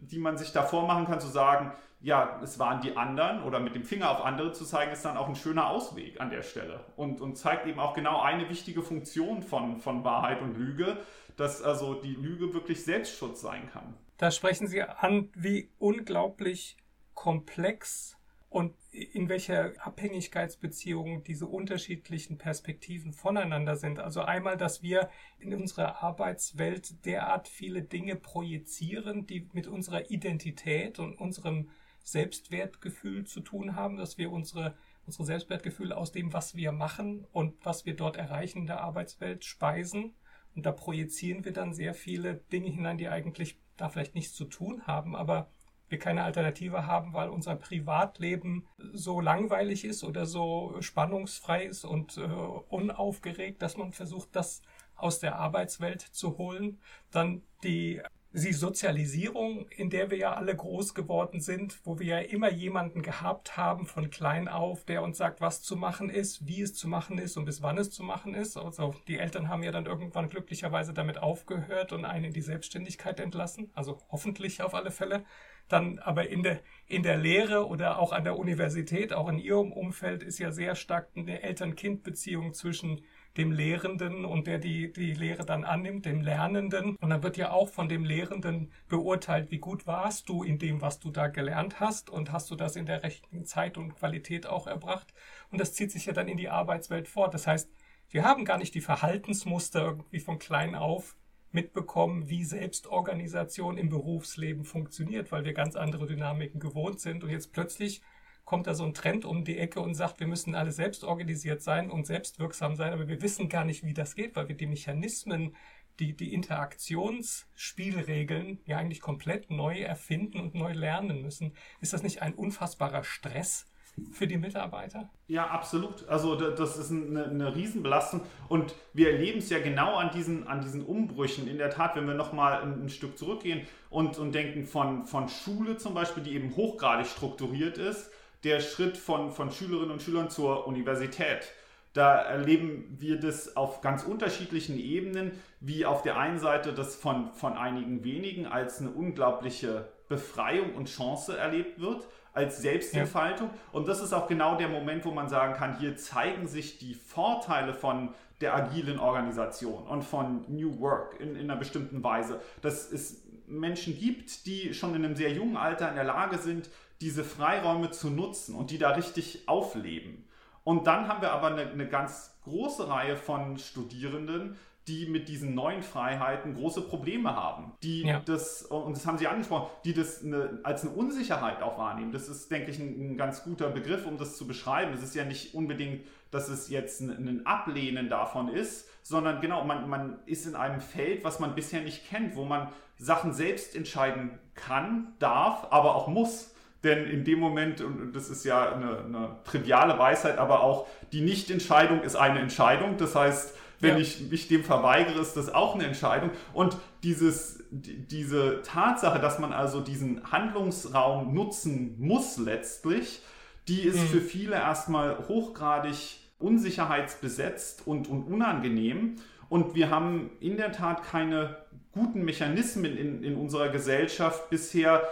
[0.00, 3.74] die man sich davor machen kann, zu sagen, ja, es waren die anderen oder mit
[3.74, 6.80] dem Finger auf andere zu zeigen, ist dann auch ein schöner Ausweg an der Stelle
[6.96, 10.96] und, und zeigt eben auch genau eine wichtige Funktion von, von Wahrheit und Lüge,
[11.36, 13.94] dass also die Lüge wirklich Selbstschutz sein kann.
[14.16, 16.76] Da sprechen Sie an, wie unglaublich
[17.14, 18.16] komplex
[18.48, 23.98] und in welcher Abhängigkeitsbeziehung diese unterschiedlichen Perspektiven voneinander sind.
[23.98, 31.00] Also einmal, dass wir in unserer Arbeitswelt derart viele Dinge projizieren, die mit unserer Identität
[31.00, 31.70] und unserem
[32.04, 37.56] Selbstwertgefühl zu tun haben, dass wir unsere, unsere Selbstwertgefühle aus dem, was wir machen und
[37.64, 40.14] was wir dort erreichen in der Arbeitswelt speisen.
[40.54, 44.44] Und da projizieren wir dann sehr viele Dinge hinein, die eigentlich da vielleicht nichts zu
[44.44, 45.48] tun haben, aber
[45.88, 52.16] wir keine Alternative haben, weil unser Privatleben so langweilig ist oder so spannungsfrei ist und
[52.16, 54.62] äh, unaufgeregt, dass man versucht, das
[54.96, 56.80] aus der Arbeitswelt zu holen.
[57.10, 58.00] Dann die
[58.42, 63.02] die Sozialisierung, in der wir ja alle groß geworden sind, wo wir ja immer jemanden
[63.02, 66.88] gehabt haben von klein auf, der uns sagt, was zu machen ist, wie es zu
[66.88, 68.56] machen ist und bis wann es zu machen ist.
[68.56, 73.20] Also die Eltern haben ja dann irgendwann glücklicherweise damit aufgehört und einen in die Selbstständigkeit
[73.20, 75.24] entlassen, also hoffentlich auf alle Fälle
[75.68, 79.72] dann aber in der, in der Lehre oder auch an der Universität, auch in ihrem
[79.72, 83.02] Umfeld, ist ja sehr stark eine Eltern-Kind-Beziehung zwischen
[83.36, 86.96] dem Lehrenden und der die, die Lehre dann annimmt, dem Lernenden.
[86.96, 90.80] Und dann wird ja auch von dem Lehrenden beurteilt, wie gut warst du in dem,
[90.80, 94.46] was du da gelernt hast und hast du das in der rechten Zeit und Qualität
[94.46, 95.12] auch erbracht.
[95.50, 97.34] Und das zieht sich ja dann in die Arbeitswelt fort.
[97.34, 97.70] Das heißt,
[98.10, 101.16] wir haben gar nicht die Verhaltensmuster irgendwie von klein auf
[101.50, 107.22] mitbekommen, wie Selbstorganisation im Berufsleben funktioniert, weil wir ganz andere Dynamiken gewohnt sind.
[107.22, 108.02] Und jetzt plötzlich
[108.44, 111.62] kommt da so ein Trend um die Ecke und sagt, wir müssen alle selbst organisiert
[111.62, 114.66] sein und selbstwirksam sein, aber wir wissen gar nicht, wie das geht, weil wir die
[114.66, 115.56] Mechanismen,
[115.98, 121.54] die, die Interaktionsspielregeln ja eigentlich komplett neu erfinden und neu lernen müssen.
[121.80, 123.66] Ist das nicht ein unfassbarer Stress?
[124.12, 125.08] für die Mitarbeiter?
[125.28, 126.08] Ja, absolut.
[126.08, 130.60] Also das ist eine, eine Riesenbelastung und wir erleben es ja genau an diesen, an
[130.60, 131.46] diesen Umbrüchen.
[131.46, 135.28] In der Tat, wenn wir nochmal ein, ein Stück zurückgehen und, und denken von, von
[135.28, 138.10] Schule zum Beispiel, die eben hochgradig strukturiert ist,
[138.44, 141.52] der Schritt von, von Schülerinnen und Schülern zur Universität.
[141.94, 145.30] Da erleben wir das auf ganz unterschiedlichen Ebenen,
[145.60, 150.88] wie auf der einen Seite das von, von einigen wenigen als eine unglaubliche Befreiung und
[150.88, 153.48] Chance erlebt wird, als Selbstentfaltung.
[153.48, 153.58] Ja.
[153.72, 156.94] Und das ist auch genau der Moment, wo man sagen kann, hier zeigen sich die
[156.94, 162.40] Vorteile von der agilen Organisation und von New Work in, in einer bestimmten Weise.
[162.60, 166.70] Dass es Menschen gibt, die schon in einem sehr jungen Alter in der Lage sind,
[167.00, 170.28] diese Freiräume zu nutzen und die da richtig aufleben.
[170.62, 175.54] Und dann haben wir aber eine, eine ganz große Reihe von Studierenden, die mit diesen
[175.54, 178.20] neuen Freiheiten große Probleme haben, die Ja.
[178.20, 182.12] das, und das haben Sie angesprochen, die das eine, als eine Unsicherheit auch wahrnehmen.
[182.12, 184.92] Das ist, denke ich, ein, ein ganz guter Begriff, um das zu beschreiben.
[184.92, 189.64] Es ist ja nicht unbedingt, dass es jetzt ein, ein Ablehnen davon ist, sondern genau,
[189.64, 193.74] man, man ist in einem Feld, was man bisher nicht kennt, wo man Sachen selbst
[193.74, 196.53] entscheiden kann, darf, aber auch muss.
[196.84, 201.22] Denn in dem Moment, und das ist ja eine, eine triviale Weisheit, aber auch die
[201.22, 202.96] Nichtentscheidung ist eine Entscheidung.
[202.98, 204.00] Das heißt, wenn Ja.
[204.00, 206.30] ich mich dem verweigere, ist das auch eine Entscheidung.
[206.52, 213.22] Und dieses, die- diese Tatsache, dass man also diesen Handlungsraum nutzen muss letztlich,
[213.66, 214.06] die ist Mhm.
[214.08, 219.16] für viele erstmal hochgradig unsicherheitsbesetzt und, und unangenehm.
[219.48, 221.56] Und wir haben in der Tat keine
[221.92, 225.02] guten Mechanismen in, in unserer Gesellschaft bisher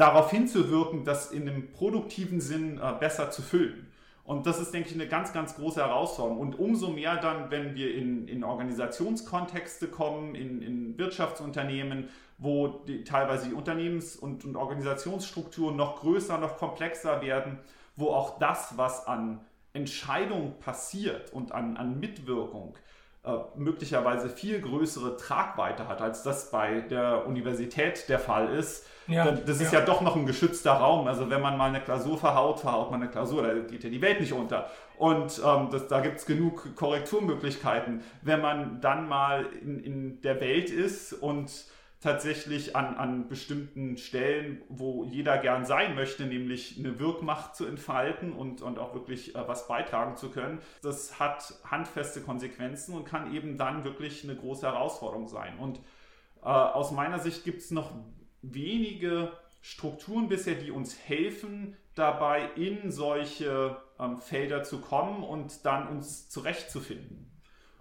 [0.00, 3.86] darauf hinzuwirken, das in einem produktiven Sinn äh, besser zu füllen.
[4.24, 6.40] Und das ist, denke ich, eine ganz, ganz große Herausforderung.
[6.40, 12.08] Und umso mehr dann, wenn wir in, in Organisationskontexte kommen, in, in Wirtschaftsunternehmen,
[12.38, 17.58] wo die, teilweise die Unternehmens- und, und Organisationsstrukturen noch größer, noch komplexer werden,
[17.96, 19.40] wo auch das, was an
[19.72, 22.74] Entscheidung passiert und an, an Mitwirkung,
[23.22, 28.86] äh, möglicherweise viel größere Tragweite hat, als das bei der Universität der Fall ist.
[29.06, 29.80] Ja, Dann- das ist ja.
[29.80, 31.06] doch noch ein geschützter Raum.
[31.06, 34.00] Also wenn man mal eine Klausur verhaut, verhaut man eine Klausur, da geht ja die
[34.00, 34.70] Welt nicht unter.
[34.96, 38.02] Und ähm, das, da gibt es genug Korrekturmöglichkeiten.
[38.22, 41.50] Wenn man dann mal in, in der Welt ist und
[42.00, 48.32] tatsächlich an, an bestimmten Stellen, wo jeder gern sein möchte, nämlich eine Wirkmacht zu entfalten
[48.32, 53.34] und, und auch wirklich äh, was beitragen zu können, das hat handfeste Konsequenzen und kann
[53.34, 55.58] eben dann wirklich eine große Herausforderung sein.
[55.58, 55.78] Und
[56.42, 57.92] äh, aus meiner Sicht gibt es noch
[58.40, 65.86] wenige Strukturen bisher, die uns helfen, dabei in solche ähm, Felder zu kommen und dann
[65.86, 67.30] uns zurechtzufinden.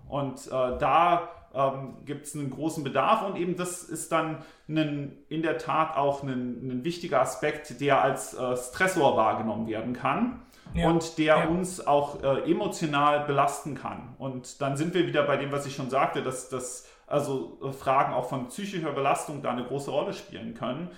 [0.09, 5.17] Und äh, da ähm, gibt es einen großen Bedarf und eben das ist dann ein,
[5.29, 6.29] in der Tat auch ein,
[6.69, 10.41] ein wichtiger Aspekt, der als äh, Stressor wahrgenommen werden kann
[10.73, 10.89] Ja.
[10.89, 11.47] und der Ja.
[11.47, 14.15] uns auch äh, emotional belasten kann.
[14.19, 17.71] Und dann sind wir wieder bei dem, was ich schon sagte, dass, dass also äh,
[17.71, 20.89] Fragen auch von psychischer Belastung da eine große Rolle spielen können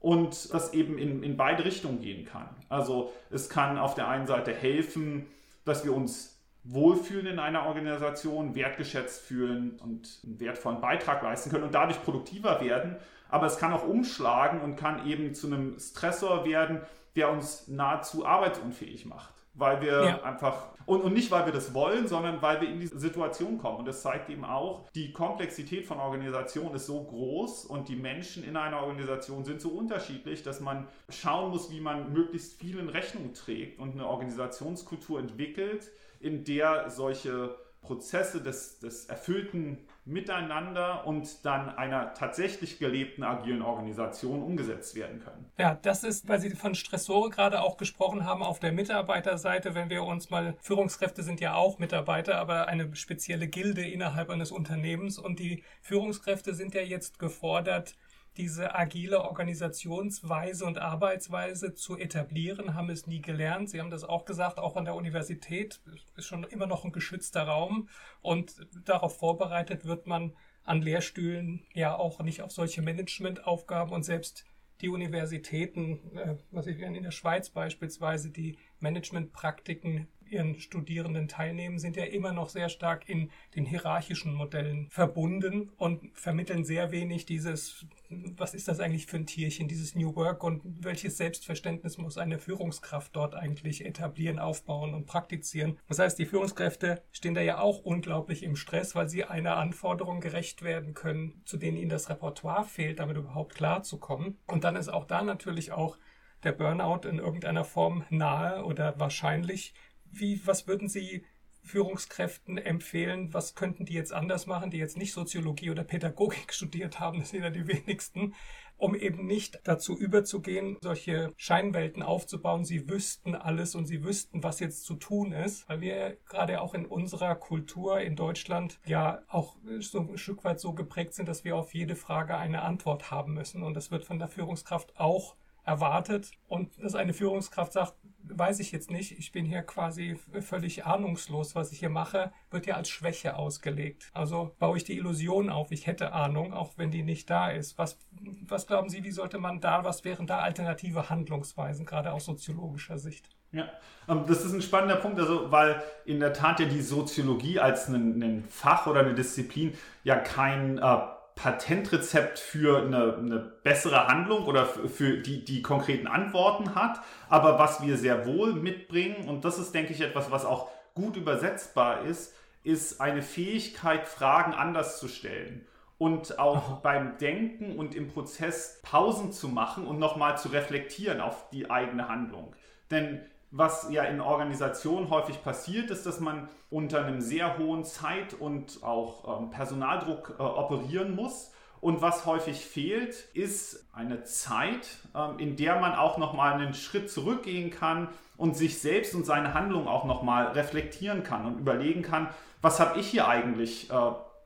[0.00, 2.48] und das eben in, in beide Richtungen gehen kann.
[2.70, 5.26] Also es kann auf der einen Seite helfen,
[5.66, 6.37] dass wir uns
[6.70, 12.60] wohlfühlen in einer Organisation, wertgeschätzt fühlen und einen wertvollen Beitrag leisten können und dadurch produktiver
[12.60, 12.96] werden.
[13.30, 16.82] Aber es kann auch umschlagen und kann eben zu einem Stressor werden,
[17.16, 19.34] der uns nahezu arbeitsunfähig macht.
[19.54, 20.22] Weil wir Ja.
[20.22, 23.78] einfach, und, und nicht weil wir das wollen, sondern weil wir in diese Situation kommen.
[23.78, 28.44] Und das zeigt eben auch, die Komplexität von Organisationen ist so groß und die Menschen
[28.44, 32.88] in einer Organisation sind so unterschiedlich, dass man schauen muss, wie man möglichst viel in
[32.88, 41.44] Rechnung trägt und eine Organisationskultur entwickelt, in der solche Prozesse des, des erfüllten Miteinander und
[41.44, 45.50] dann einer tatsächlich gelebten agilen Organisation umgesetzt werden können.
[45.58, 49.90] Ja, das ist, weil Sie von Stressore gerade auch gesprochen haben, auf der Mitarbeiterseite, wenn
[49.90, 55.18] wir uns mal, Führungskräfte sind ja auch Mitarbeiter, aber eine spezielle Gilde innerhalb eines Unternehmens
[55.18, 57.96] und die Führungskräfte sind ja jetzt gefordert,
[58.38, 63.68] diese agile Organisationsweise und Arbeitsweise zu etablieren, haben es nie gelernt.
[63.68, 65.80] Sie haben das auch gesagt, auch an der Universität
[66.16, 67.88] ist schon immer noch ein geschützter Raum
[68.22, 70.32] und darauf vorbereitet wird man
[70.64, 74.44] an Lehrstühlen ja auch nicht auf solche Managementaufgaben und selbst
[74.80, 81.96] die Universitäten, äh, was ich in der Schweiz beispielsweise, die Managementpraktiken ihren Studierenden teilnehmen, sind
[81.96, 87.86] ja immer noch sehr stark in den hierarchischen Modellen verbunden und vermitteln sehr wenig dieses,
[88.10, 92.38] was ist das eigentlich für ein Tierchen, dieses New Work und welches Selbstverständnis muss eine
[92.38, 95.78] Führungskraft dort eigentlich etablieren, aufbauen und praktizieren.
[95.88, 100.20] Das heißt, die Führungskräfte stehen da ja auch unglaublich im Stress, weil sie einer Anforderung
[100.20, 104.38] gerecht werden können, zu denen ihnen das Repertoire fehlt, damit überhaupt klarzukommen.
[104.46, 105.98] Und dann ist auch da natürlich auch
[106.44, 109.74] der Burnout in irgendeiner Form nahe oder wahrscheinlich.
[110.18, 111.24] Wie, was würden Sie
[111.62, 113.32] Führungskräften empfehlen?
[113.34, 117.20] Was könnten die jetzt anders machen, die jetzt nicht Soziologie oder Pädagogik studiert haben?
[117.20, 118.34] Das sind ja die wenigsten,
[118.76, 122.64] um eben nicht dazu überzugehen, solche Scheinwelten aufzubauen.
[122.64, 126.74] Sie wüssten alles und sie wüssten, was jetzt zu tun ist, weil wir gerade auch
[126.74, 131.44] in unserer Kultur in Deutschland ja auch so ein Stück weit so geprägt sind, dass
[131.44, 133.62] wir auf jede Frage eine Antwort haben müssen.
[133.62, 135.36] Und das wird von der Führungskraft auch
[135.68, 137.94] erwartet und dass eine Führungskraft sagt,
[138.30, 142.66] weiß ich jetzt nicht, ich bin hier quasi völlig ahnungslos, was ich hier mache, wird
[142.66, 144.10] ja als Schwäche ausgelegt.
[144.12, 147.78] Also baue ich die Illusion auf, ich hätte Ahnung, auch wenn die nicht da ist.
[147.78, 147.98] Was
[148.46, 152.98] was glauben Sie, wie sollte man da, was wären da alternative Handlungsweisen, gerade aus soziologischer
[152.98, 153.30] Sicht?
[153.52, 153.68] Ja,
[154.08, 157.88] ähm, das ist ein spannender Punkt, also weil in der Tat ja die Soziologie als
[157.88, 160.98] ein, ein Fach oder eine Disziplin ja kein äh,
[161.38, 167.80] Patentrezept für eine, eine, bessere Handlung oder für die, die konkreten Antworten hat, aber was
[167.80, 172.34] wir sehr wohl mitbringen, und das ist, denke ich, etwas, was auch gut übersetzbar ist,
[172.64, 175.64] ist eine Fähigkeit, Fragen anders zu stellen
[175.96, 181.50] und auch beim Denken und im Prozess Pausen zu machen und nochmal zu reflektieren auf
[181.50, 182.52] die eigene Handlung.
[182.90, 188.34] Denn was ja in Organisationen häufig passiert, ist, dass man unter einem sehr hohen Zeit-
[188.34, 191.52] und auch ähm, Personaldruck äh, operieren muss.
[191.80, 197.10] Und was häufig fehlt, ist eine Zeit, ähm, in der man auch nochmal einen Schritt
[197.10, 202.28] zurückgehen kann und sich selbst und seine Handlung auch nochmal reflektieren kann und überlegen kann,
[202.60, 203.94] was habe ich hier eigentlich äh,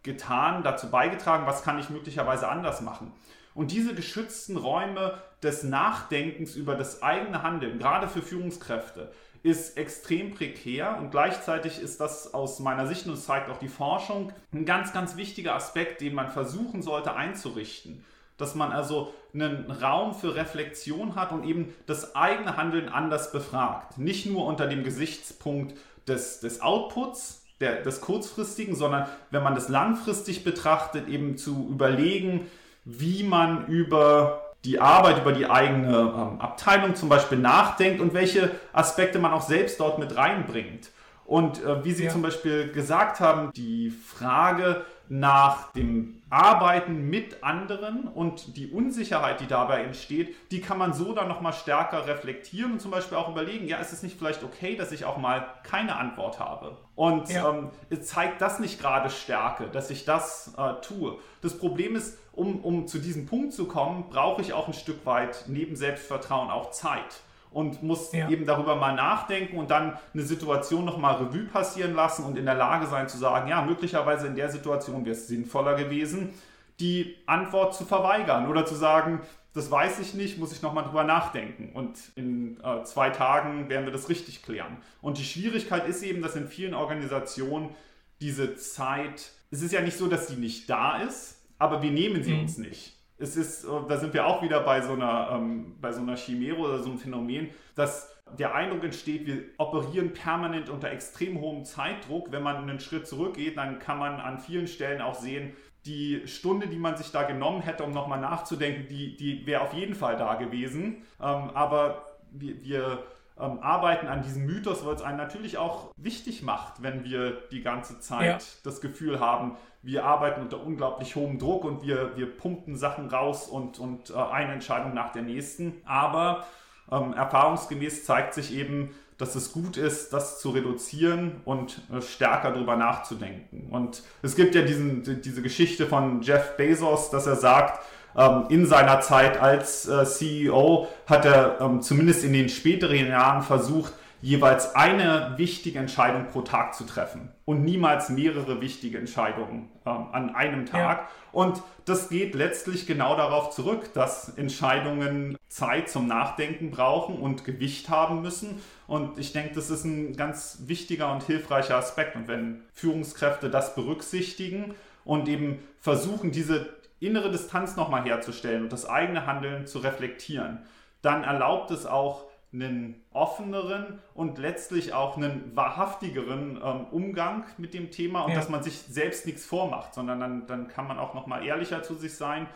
[0.03, 3.13] getan, dazu beigetragen, was kann ich möglicherweise anders machen.
[3.55, 9.13] Und diese geschützten Räume des Nachdenkens über das eigene Handeln, gerade für Führungskräfte,
[9.43, 14.33] ist extrem prekär und gleichzeitig ist das aus meiner Sicht, und zeigt auch die Forschung,
[14.53, 18.05] ein ganz, ganz wichtiger Aspekt, den man versuchen sollte einzurichten.
[18.37, 23.99] Dass man also einen Raum für Reflexion hat und eben das eigene Handeln anders befragt.
[23.99, 29.69] Nicht nur unter dem Gesichtspunkt des, des Outputs, der, des kurzfristigen, sondern wenn man das
[29.69, 32.51] langfristig betrachtet, eben zu überlegen,
[32.85, 38.53] wie man über die Arbeit, über die eigene ähm, Abteilung zum Beispiel nachdenkt und welche
[38.73, 40.91] Aspekte man auch selbst dort mit reinbringt.
[41.25, 42.11] Und äh, wie Sie ja.
[42.11, 49.47] zum Beispiel gesagt haben, die Frage nach dem Arbeiten mit anderen und die Unsicherheit, die
[49.47, 53.67] dabei entsteht, die kann man so dann nochmal stärker reflektieren und zum Beispiel auch überlegen,
[53.67, 56.79] ja, ist es nicht vielleicht okay, dass ich auch mal keine Antwort habe?
[56.95, 57.51] Und ja.
[57.51, 61.19] ähm, zeigt das nicht gerade Stärke, dass ich das äh, tue?
[61.43, 65.05] Das Problem ist, um, um zu diesem Punkt zu kommen, brauche ich auch ein Stück
[65.05, 67.21] weit neben Selbstvertrauen auch Zeit
[67.53, 68.29] und muss ja.
[68.29, 72.55] eben darüber mal nachdenken und dann eine Situation nochmal Revue passieren lassen und in der
[72.55, 76.35] Lage sein zu sagen, ja, möglicherweise in der Situation wäre es sinnvoller gewesen,
[76.81, 79.21] die Antwort zu verweigern oder zu sagen,
[79.55, 81.73] das weiß ich nicht, muss ich nochmal drüber nachdenken.
[81.75, 84.79] Und in äh, zwei Tagen werden wir das richtig klären.
[85.03, 87.75] Und die Schwierigkeit ist eben, dass in vielen Organisationen
[88.23, 92.23] diese Zeit, es ist ja nicht so, dass sie nicht da ist, aber wir nehmen
[92.23, 92.41] sie mhm.
[92.41, 92.92] uns nicht
[93.23, 96.17] es ist, äh, da sind wir auch wieder bei so einer, ähm, bei so einer
[96.17, 101.65] Chimäre oder so einem Phänomen, dass der Eindruck entsteht, wir operieren permanent unter extrem hohem
[101.65, 102.33] Zeitdruck.
[102.33, 105.53] Wenn man einen Schritt zurückgeht, dann kann man an vielen Stellen auch sehen,
[105.85, 109.75] die Stunde, die man sich da genommen hätte, um nochmal nachzudenken, die, die wäre auf
[109.75, 111.03] jeden Fall da gewesen.
[111.21, 113.03] Ähm, aber wir, wir
[113.41, 117.63] ähm, arbeiten an diesem Mythos, weil es einen natürlich auch wichtig macht, wenn wir die
[117.63, 118.49] ganze Zeit ja.
[118.65, 123.49] das Gefühl haben, wir arbeiten unter unglaublich hohem Druck und wir, wir pumpen Sachen raus
[123.49, 125.83] und, und äh, eine Entscheidung nach der nächsten.
[125.85, 126.47] Aber
[126.91, 132.53] ähm, erfahrungsgemäß zeigt sich eben, dass es gut ist, das zu reduzieren und äh, stärker
[132.53, 133.69] darüber nachzudenken.
[133.71, 137.85] Und es gibt ja diesen, diese Geschichte von Jeff Bezos, dass er sagt,
[138.17, 143.43] ähm, in seiner Zeit als äh, CEO hat er ähm, zumindest in den späteren Jahren
[143.43, 150.07] versucht, jeweils eine wichtige Entscheidung pro Tag zu treffen und niemals mehrere wichtige Entscheidungen ähm,
[150.13, 150.99] an einem Tag.
[150.99, 151.09] Ja.
[151.33, 157.89] Und das geht letztlich genau darauf zurück, dass Entscheidungen Zeit zum Nachdenken brauchen und Gewicht
[157.89, 158.61] haben müssen.
[158.87, 162.15] Und ich denke, das ist ein ganz wichtiger und hilfreicher Aspekt.
[162.15, 166.69] Und wenn Führungskräfte das berücksichtigen und eben versuchen, diese
[167.05, 170.61] innere Distanz nochmal herzustellen und das eigene Handeln zu reflektieren,
[171.03, 177.91] dann erlaubt es auch, einen offeneren und letztlich auch einen wahrhaftigeren ähm, Umgang mit dem
[177.91, 178.37] Thema und ja.
[178.37, 181.95] dass man sich selbst nichts vormacht, sondern dann, dann kann man auch nochmal ehrlicher zu
[181.95, 182.47] sich sein.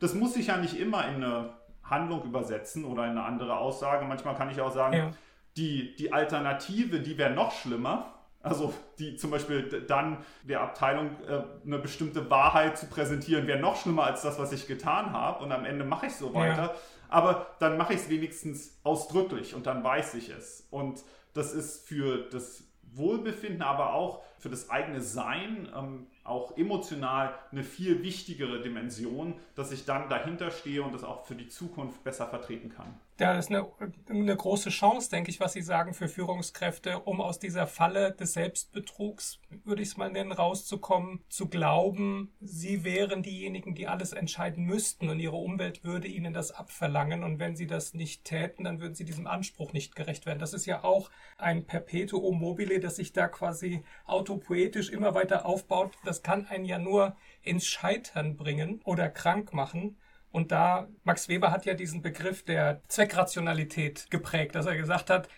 [0.00, 1.50] Das muss sich ja nicht immer in eine
[1.82, 4.06] Handlung übersetzen oder in eine andere Aussage.
[4.06, 5.10] Manchmal kann ich auch sagen, ja.
[5.58, 8.06] die, die Alternative, die wäre noch schlimmer.
[8.42, 13.76] Also die zum Beispiel dann der Abteilung äh, eine bestimmte Wahrheit zu präsentieren, wäre noch
[13.76, 15.44] schlimmer als das, was ich getan habe.
[15.44, 16.62] Und am Ende mache ich so weiter.
[16.62, 16.74] Ja
[17.12, 20.66] aber dann mache ich es wenigstens ausdrücklich und dann weiß ich es.
[20.70, 21.02] Und
[21.34, 27.64] das ist für das Wohlbefinden, aber auch für das eigene Sein, ähm, auch emotional eine
[27.64, 32.26] viel wichtigere Dimension, dass ich dann dahinter stehe und das auch für die Zukunft besser
[32.26, 32.98] vertreten kann.
[33.22, 33.68] Ja, das ist eine,
[34.10, 38.32] eine große Chance, denke ich, was Sie sagen für Führungskräfte, um aus dieser Falle des
[38.32, 44.64] Selbstbetrugs, würde ich es mal nennen, rauszukommen, zu glauben, sie wären diejenigen, die alles entscheiden
[44.64, 48.80] müssten und ihre Umwelt würde ihnen das abverlangen und wenn sie das nicht täten, dann
[48.80, 50.40] würden sie diesem Anspruch nicht gerecht werden.
[50.40, 51.08] Das ist ja auch
[51.38, 55.92] ein Perpetuum mobile, das sich da quasi autopoetisch immer weiter aufbaut.
[56.04, 59.96] Das kann einen ja nur ins Scheitern bringen oder krank machen
[60.32, 65.28] Und da, Max Weber hat ja diesen Begriff der Zweckrationalität geprägt, dass er gesagt hat,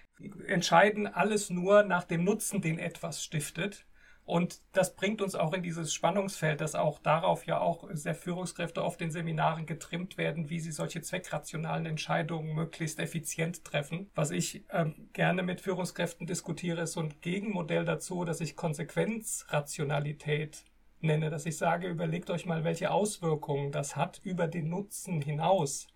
[0.47, 3.87] entscheiden alles nur nach dem Nutzen, den etwas stiftet.
[4.27, 8.83] Und das bringt uns auch in dieses Spannungsfeld, dass auch darauf ja auch sehr Führungskräfte
[8.83, 14.11] auf den Seminaren getrimmt werden, wie sie solche zweckrationalen Entscheidungen möglichst effizient treffen.
[14.15, 20.65] Was ich ähm, gerne mit Führungskräften diskutiere, ist so ein Gegenmodell dazu, dass ich Konsequenzrationalität
[21.05, 25.87] nenne, dass ich sage, überlegt euch mal, welche Auswirkungen das hat über den Nutzen hinaus.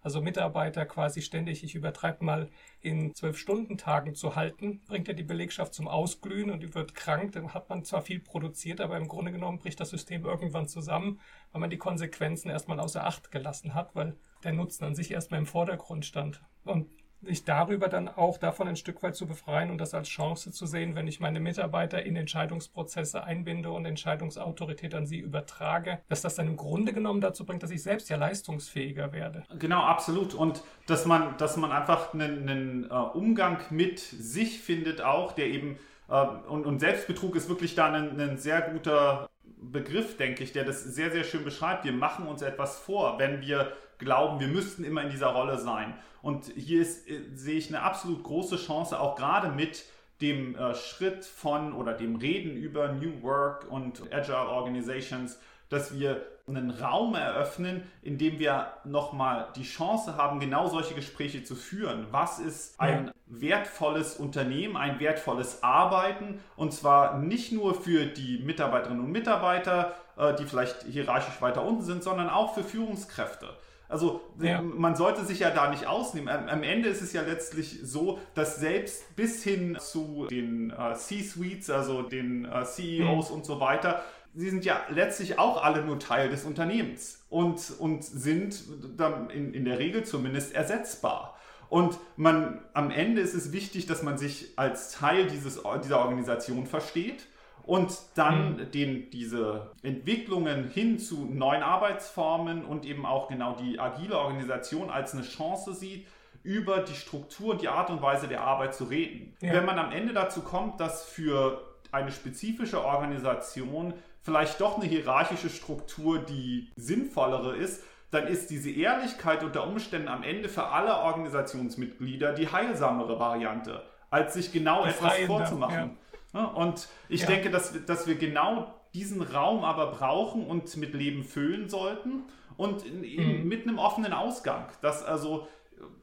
[0.00, 2.48] Also Mitarbeiter quasi ständig, ich übertreibe mal,
[2.80, 7.32] in Zwölf-Stunden-Tagen zu halten, bringt ja die Belegschaft zum Ausglühen und die wird krank.
[7.32, 11.20] Dann hat man zwar viel produziert, aber im Grunde genommen bricht das System irgendwann zusammen,
[11.50, 15.40] weil man die Konsequenzen erstmal außer Acht gelassen hat, weil der Nutzen an sich erstmal
[15.40, 16.42] im Vordergrund stand.
[16.64, 16.88] Und
[17.22, 20.66] sich darüber dann auch davon ein Stück weit zu befreien und das als Chance zu
[20.66, 26.36] sehen, wenn ich meine Mitarbeiter in Entscheidungsprozesse einbinde und Entscheidungsautorität an sie übertrage, dass das
[26.36, 29.44] dann im Grunde genommen dazu bringt, dass ich selbst ja leistungsfähiger werde.
[29.58, 30.34] Genau, absolut.
[30.34, 35.46] Und dass man, dass man einfach einen, einen uh, Umgang mit sich findet auch, der
[35.46, 39.28] eben, uh, und, und, Selbstbetrug ist wirklich da ein, ein sehr guter
[39.60, 41.84] Begriff, denke ich, der das sehr, sehr schön beschreibt.
[41.84, 45.94] Wir machen uns etwas vor, wenn wir glauben, wir müssten immer in dieser Rolle sein.
[46.22, 49.84] Und hier ist, äh, sehe ich eine absolut große Chance, auch gerade mit
[50.20, 55.38] dem äh, Schritt von oder dem Reden über New Work und Agile Organizations,
[55.68, 61.44] dass wir einen Raum eröffnen, in dem wir nochmal die Chance haben, genau solche Gespräche
[61.44, 62.06] zu führen.
[62.10, 66.40] Was ist ein wertvolles Unternehmen, ein wertvolles Arbeiten?
[66.56, 71.82] Und zwar nicht nur für die Mitarbeiterinnen und Mitarbeiter, äh, die vielleicht hierarchisch weiter unten
[71.82, 73.50] sind, sondern auch für Führungskräfte.
[73.88, 74.60] Also ja.
[74.60, 76.28] man sollte sich ja da nicht ausnehmen.
[76.28, 81.70] Am, Ende ist es ja letztlich so, dass selbst bis hin zu den äh, C-Suites,
[81.70, 83.36] also den äh, CEOs mhm.
[83.36, 84.02] und so weiter,
[84.34, 88.62] sie sind ja letztlich auch alle nur Teil des Unternehmens und, und sind
[88.96, 91.38] dann in, in der Regel zumindest ersetzbar.
[91.70, 96.66] Und man, am Ende ist es wichtig, dass man sich als Teil dieses, dieser Organisation
[96.66, 97.26] versteht
[97.68, 98.70] und dann mhm.
[98.70, 105.12] den, diese Entwicklungen hin zu neuen Arbeitsformen und eben auch genau die agile Organisation als
[105.12, 106.06] eine Chance sieht,
[106.42, 109.36] über die Struktur und die Art und Weise der Arbeit zu reden.
[109.42, 109.52] Ja.
[109.52, 111.62] Wenn man am Ende dazu kommt, dass für
[111.92, 113.92] eine spezifische Organisation
[114.22, 120.22] vielleicht doch eine hierarchische Struktur die sinnvollere ist, dann ist diese Ehrlichkeit unter Umständen am
[120.22, 125.76] Ende für alle Organisationsmitglieder die heilsamere Variante, als sich genau die etwas vorzumachen.
[125.76, 125.90] Ja.
[126.32, 127.26] Und ich ja.
[127.26, 132.24] denke, dass, dass wir genau diesen Raum aber brauchen und mit Leben füllen sollten
[132.56, 133.48] und in, mhm.
[133.48, 134.68] mit einem offenen Ausgang.
[134.82, 135.48] Dass also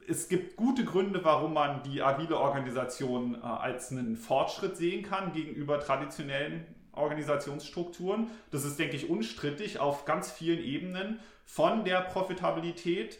[0.08, 5.32] es gibt gute Gründe, warum man die agile Organisation äh, als einen Fortschritt sehen kann
[5.32, 8.28] gegenüber traditionellen Organisationsstrukturen.
[8.50, 13.18] Das ist, denke ich, unstrittig auf ganz vielen Ebenen von der Profitabilität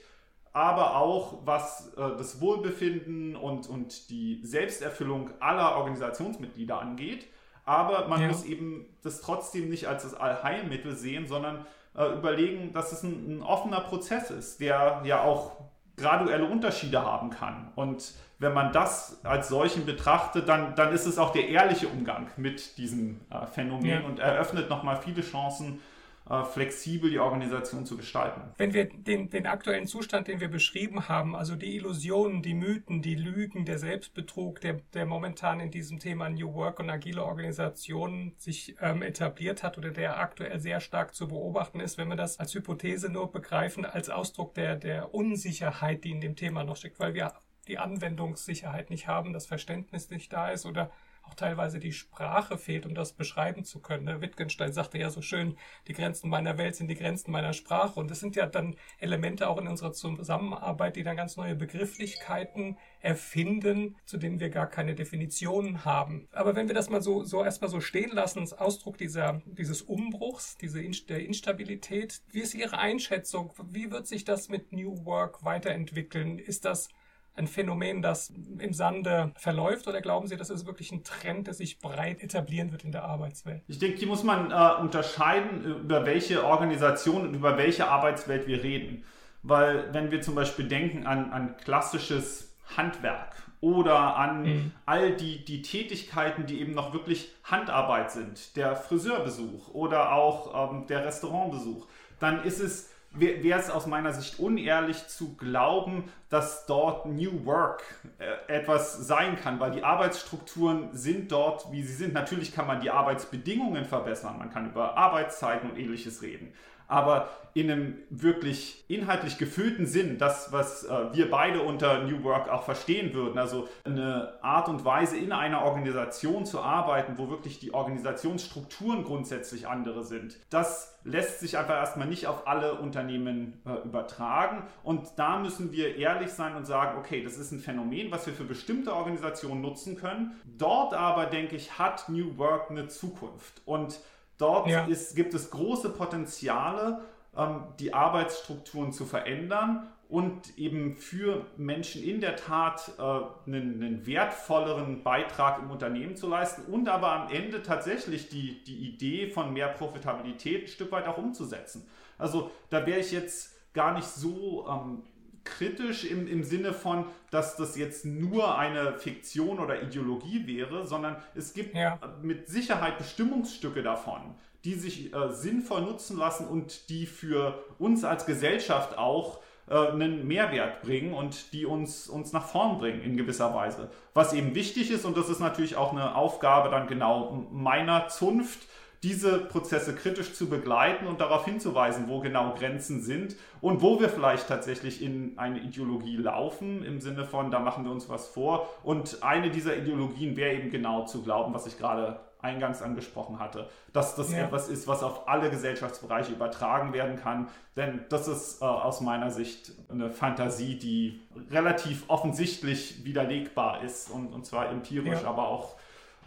[0.57, 7.27] aber auch was äh, das Wohlbefinden und, und die Selbsterfüllung aller Organisationsmitglieder angeht.
[7.67, 8.29] Aber man ja.
[8.29, 13.37] muss eben das trotzdem nicht als das Allheilmittel sehen, sondern äh, überlegen, dass es ein,
[13.37, 15.59] ein, offener Prozess ist, der ja auch
[15.99, 17.71] graduelle Unterschiede haben kann.
[17.75, 22.29] Und wenn man das als solchen betrachtet, dann, dann ist es auch der ehrliche Umgang
[22.39, 24.07] mit diesem äh, Phänomen ja.
[24.07, 25.83] und eröffnet nochmal viele Chancen,
[26.27, 28.41] flexibel die Organisation zu gestalten.
[28.57, 33.01] Wenn wir den, den aktuellen Zustand, den wir beschrieben haben, also die Illusionen, die Mythen,
[33.01, 38.35] die Lügen, der Selbstbetrug, der, der momentan in diesem Thema New Work und agile Organisationen
[38.39, 42.41] sich ähm, etabliert hat oder der aktuell sehr stark zu beobachten ist, wenn wir das
[42.41, 46.99] als Hypothese nur begreifen, als Ausdruck der, der Unsicherheit, die in dem Thema noch steckt,
[46.99, 47.35] weil wir
[47.69, 50.91] die Anwendungssicherheit nicht haben, das Verständnis nicht da ist oder
[51.27, 54.05] auch teilweise die Sprache fehlt, um das beschreiben zu können.
[54.05, 54.21] Ne?
[54.21, 55.57] Wittgenstein sagte ja so schön,
[55.89, 57.99] die Grenzen meiner Welt sind die Grenzen meiner Sprache.
[57.99, 62.79] Und das sind ja dann Elemente auch in unserer Zusammenarbeit, die dann ganz neue Begrifflichkeiten
[63.01, 66.29] erfinden, zu denen wir gar keine Definitionen haben.
[66.33, 69.83] Aber wenn wir das mal so, so erstmal so stehen lassen, als Ausdruck dieser, dieses
[69.83, 73.53] Umbruchs, diese der Instabilität, wie ist Ihre Einschätzung?
[73.71, 76.39] Wie wird sich das mit New Work weiterentwickeln?
[76.39, 76.89] Ist das
[77.37, 79.87] ein Phänomen, das im Sande verläuft?
[79.87, 83.05] Oder glauben Sie, das ist wirklich ein Trend, der sich breit etablieren wird in der
[83.05, 83.63] Arbeitswelt?
[83.69, 88.47] Ich denke, hier muss man äh, unterscheiden, äh, über welche Organisation und über welche Arbeitswelt
[88.47, 89.05] wir reden.
[89.43, 94.73] Weil wenn wir zum Beispiel denken an, an klassisches Handwerk oder an mhm.
[94.87, 100.87] all die, die Tätigkeiten, die eben noch wirklich Handarbeit sind, der Friseurbesuch oder auch ähm,
[100.87, 101.87] der Restaurantbesuch,
[102.19, 107.83] dann ist es wäre es aus meiner Sicht unehrlich zu glauben, dass dort New Work
[108.19, 112.15] äh, etwas sein kann, weil die Arbeitsstrukturen sind dort, wie sie sind.
[112.15, 116.53] Natürlich kann man die Arbeitsbedingungen verbessern, man kann über Arbeitszeiten und ähnliches reden.
[116.89, 122.51] Aber in einem wirklich inhaltlich gefüllten Sinn, das, was äh, wir beide unter New Work
[122.51, 127.59] auch verstehen würden, also eine Art und Weise in einer Organisation zu arbeiten, wo wirklich
[127.59, 133.87] die Organisationsstrukturen grundsätzlich andere sind, das lässt sich einfach erstmal nicht auf alle Unternehmen äh,
[133.87, 134.65] übertragen.
[134.83, 138.35] Und da müssen wir ehrlich sein und sagen, okay, das ist ein Phänomen, was wir
[138.35, 140.33] für bestimmte Organisationen nutzen können.
[140.45, 143.63] Dort aber, denke ich, hat New Work eine Zukunft.
[143.65, 143.99] Und
[144.39, 144.85] dort ja.
[144.87, 147.01] ist, gibt es große Potenziale,
[147.37, 154.07] ähm, die Arbeitsstrukturen zu verändern und eben für Menschen in der Tat äh, einen, einen,
[154.07, 159.53] wertvolleren Beitrag im Unternehmen zu leisten und aber am Ende tatsächlich die, die Idee von
[159.53, 161.89] mehr Profitabilität ein Stück weit auch umzusetzen.
[162.19, 165.03] Also da wäre ich jetzt gar nicht so ähm,
[165.47, 171.17] kritisch im, im Sinne von, dass das jetzt nur eine Fiktion oder Ideologie wäre, sondern
[171.35, 171.99] es gibt ja.
[172.23, 174.35] mit Sicherheit Bestimmungsstücke davon,
[174.65, 180.27] die sich äh, sinnvoll nutzen lassen und die für uns als Gesellschaft auch äh, einen
[180.27, 183.91] Mehrwert bringen und die uns, uns nach vorn bringen in gewisser Weise.
[184.15, 188.61] Was eben wichtig ist, und das ist natürlich auch eine Aufgabe dann genau meiner Zunft,
[189.03, 194.09] diese Prozesse kritisch zu begleiten und darauf hinzuweisen, wo genau Grenzen sind und wo wir
[194.09, 198.69] vielleicht tatsächlich in eine Ideologie laufen, im Sinne von, da machen wir uns was vor.
[198.83, 203.69] Und eine dieser Ideologien wäre eben genau zu glauben, was ich gerade eingangs angesprochen hatte,
[203.93, 204.45] dass das ja.
[204.45, 207.49] etwas ist, was auf alle Gesellschaftsbereiche übertragen werden kann.
[207.77, 211.21] Denn das ist äh, aus meiner Sicht eine Fantasie, die
[211.51, 215.29] relativ offensichtlich widerlegbar ist und, und zwar empirisch, ja.
[215.29, 215.77] aber auch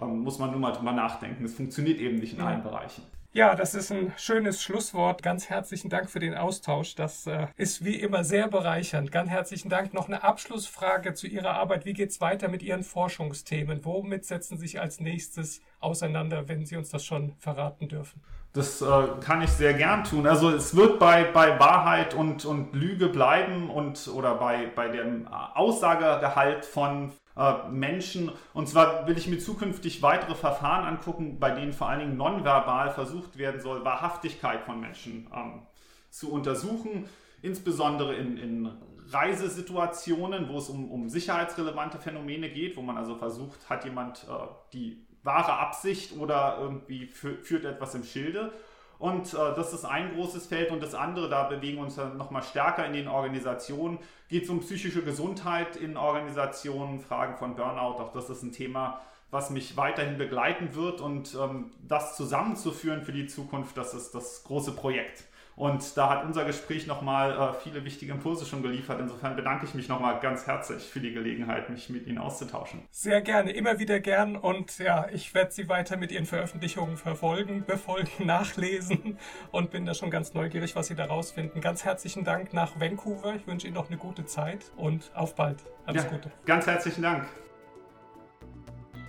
[0.02, 1.46] ähm, muss man nur mal drüber nachdenken.
[1.46, 3.04] Es funktioniert eben nicht in allen Bereichen.
[3.32, 5.22] Ja, das ist ein schönes Schlusswort.
[5.22, 6.96] Ganz herzlichen Dank für den Austausch.
[6.96, 9.12] Das äh, ist wie immer sehr bereichernd.
[9.12, 9.94] Ganz herzlichen Dank.
[9.94, 11.86] Noch eine Abschlussfrage zu Ihrer Arbeit.
[11.86, 13.86] Wie geht es weiter mit Ihren Forschungsthemen?
[13.86, 18.20] Womit setzen Sie sich als nächstes auseinander, wenn Sie uns das schon verraten dürfen?
[18.54, 18.86] Das äh,
[19.22, 20.26] kann ich sehr gern tun.
[20.26, 25.28] Also es wird bei, bei Wahrheit und, und Lüge bleiben und oder bei, bei dem
[25.28, 28.32] Aussagegehalt von äh, Menschen.
[28.54, 32.92] Und zwar will ich mir zukünftig weitere Verfahren angucken, bei denen vor allen Dingen nonverbal
[32.92, 35.62] versucht werden soll, Wahrhaftigkeit von Menschen ähm,
[36.10, 37.08] zu untersuchen,
[37.42, 38.72] insbesondere in, in
[39.08, 44.48] Reisesituationen, wo es um, um sicherheitsrelevante Phänomene geht, wo man also versucht, hat jemand äh,
[44.74, 48.52] die wahre Absicht oder irgendwie führt etwas im Schilde.
[49.00, 50.72] Und äh, das ist ein großes Feld.
[50.72, 53.98] Und das andere, da bewegen uns dann nochmal stärker in den Organisationen,
[54.28, 58.02] geht es um psychische Gesundheit in Organisationen, Fragen von Burnout.
[58.02, 59.00] Auch das ist ein Thema,
[59.32, 61.00] was mich weiterhin begleiten wird.
[61.00, 65.24] Und ähm, das zusammenzuführen für die Zukunft, das ist das große Projekt.
[65.56, 69.00] Und da hat unser Gespräch nochmal äh, viele wichtige Impulse schon geliefert.
[69.02, 72.84] Insofern bedanke ich mich nochmal ganz herzlich für die Gelegenheit, mich mit Ihnen auszutauschen.
[72.92, 74.38] Sehr gerne, immer wieder gern.
[74.38, 79.18] Und ja, ich werde Sie weiter mit Ihren Veröffentlichungen verfolgen, befolgen, nachlesen
[79.52, 81.60] und bin da schon ganz neugierig, was Sie da rausfinden.
[81.60, 83.36] Ganz herzlichen Dank nach Vancouver.
[83.36, 85.58] Ich wünsche Ihnen noch eine gute Zeit und auf bald.
[85.86, 86.32] Alles ja, Gute.
[86.46, 87.26] Ganz herzlichen Dank.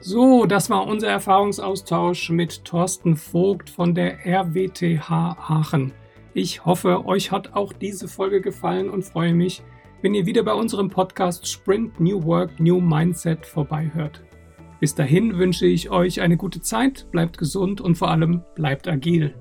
[0.01, 5.93] So, das war unser Erfahrungsaustausch mit Thorsten Vogt von der RWTH Aachen.
[6.33, 9.63] Ich hoffe, euch hat auch diese Folge gefallen und freue mich,
[10.01, 14.23] wenn ihr wieder bei unserem Podcast Sprint New Work, New Mindset vorbeihört.
[14.79, 19.35] Bis dahin wünsche ich euch eine gute Zeit, bleibt gesund und vor allem bleibt agil.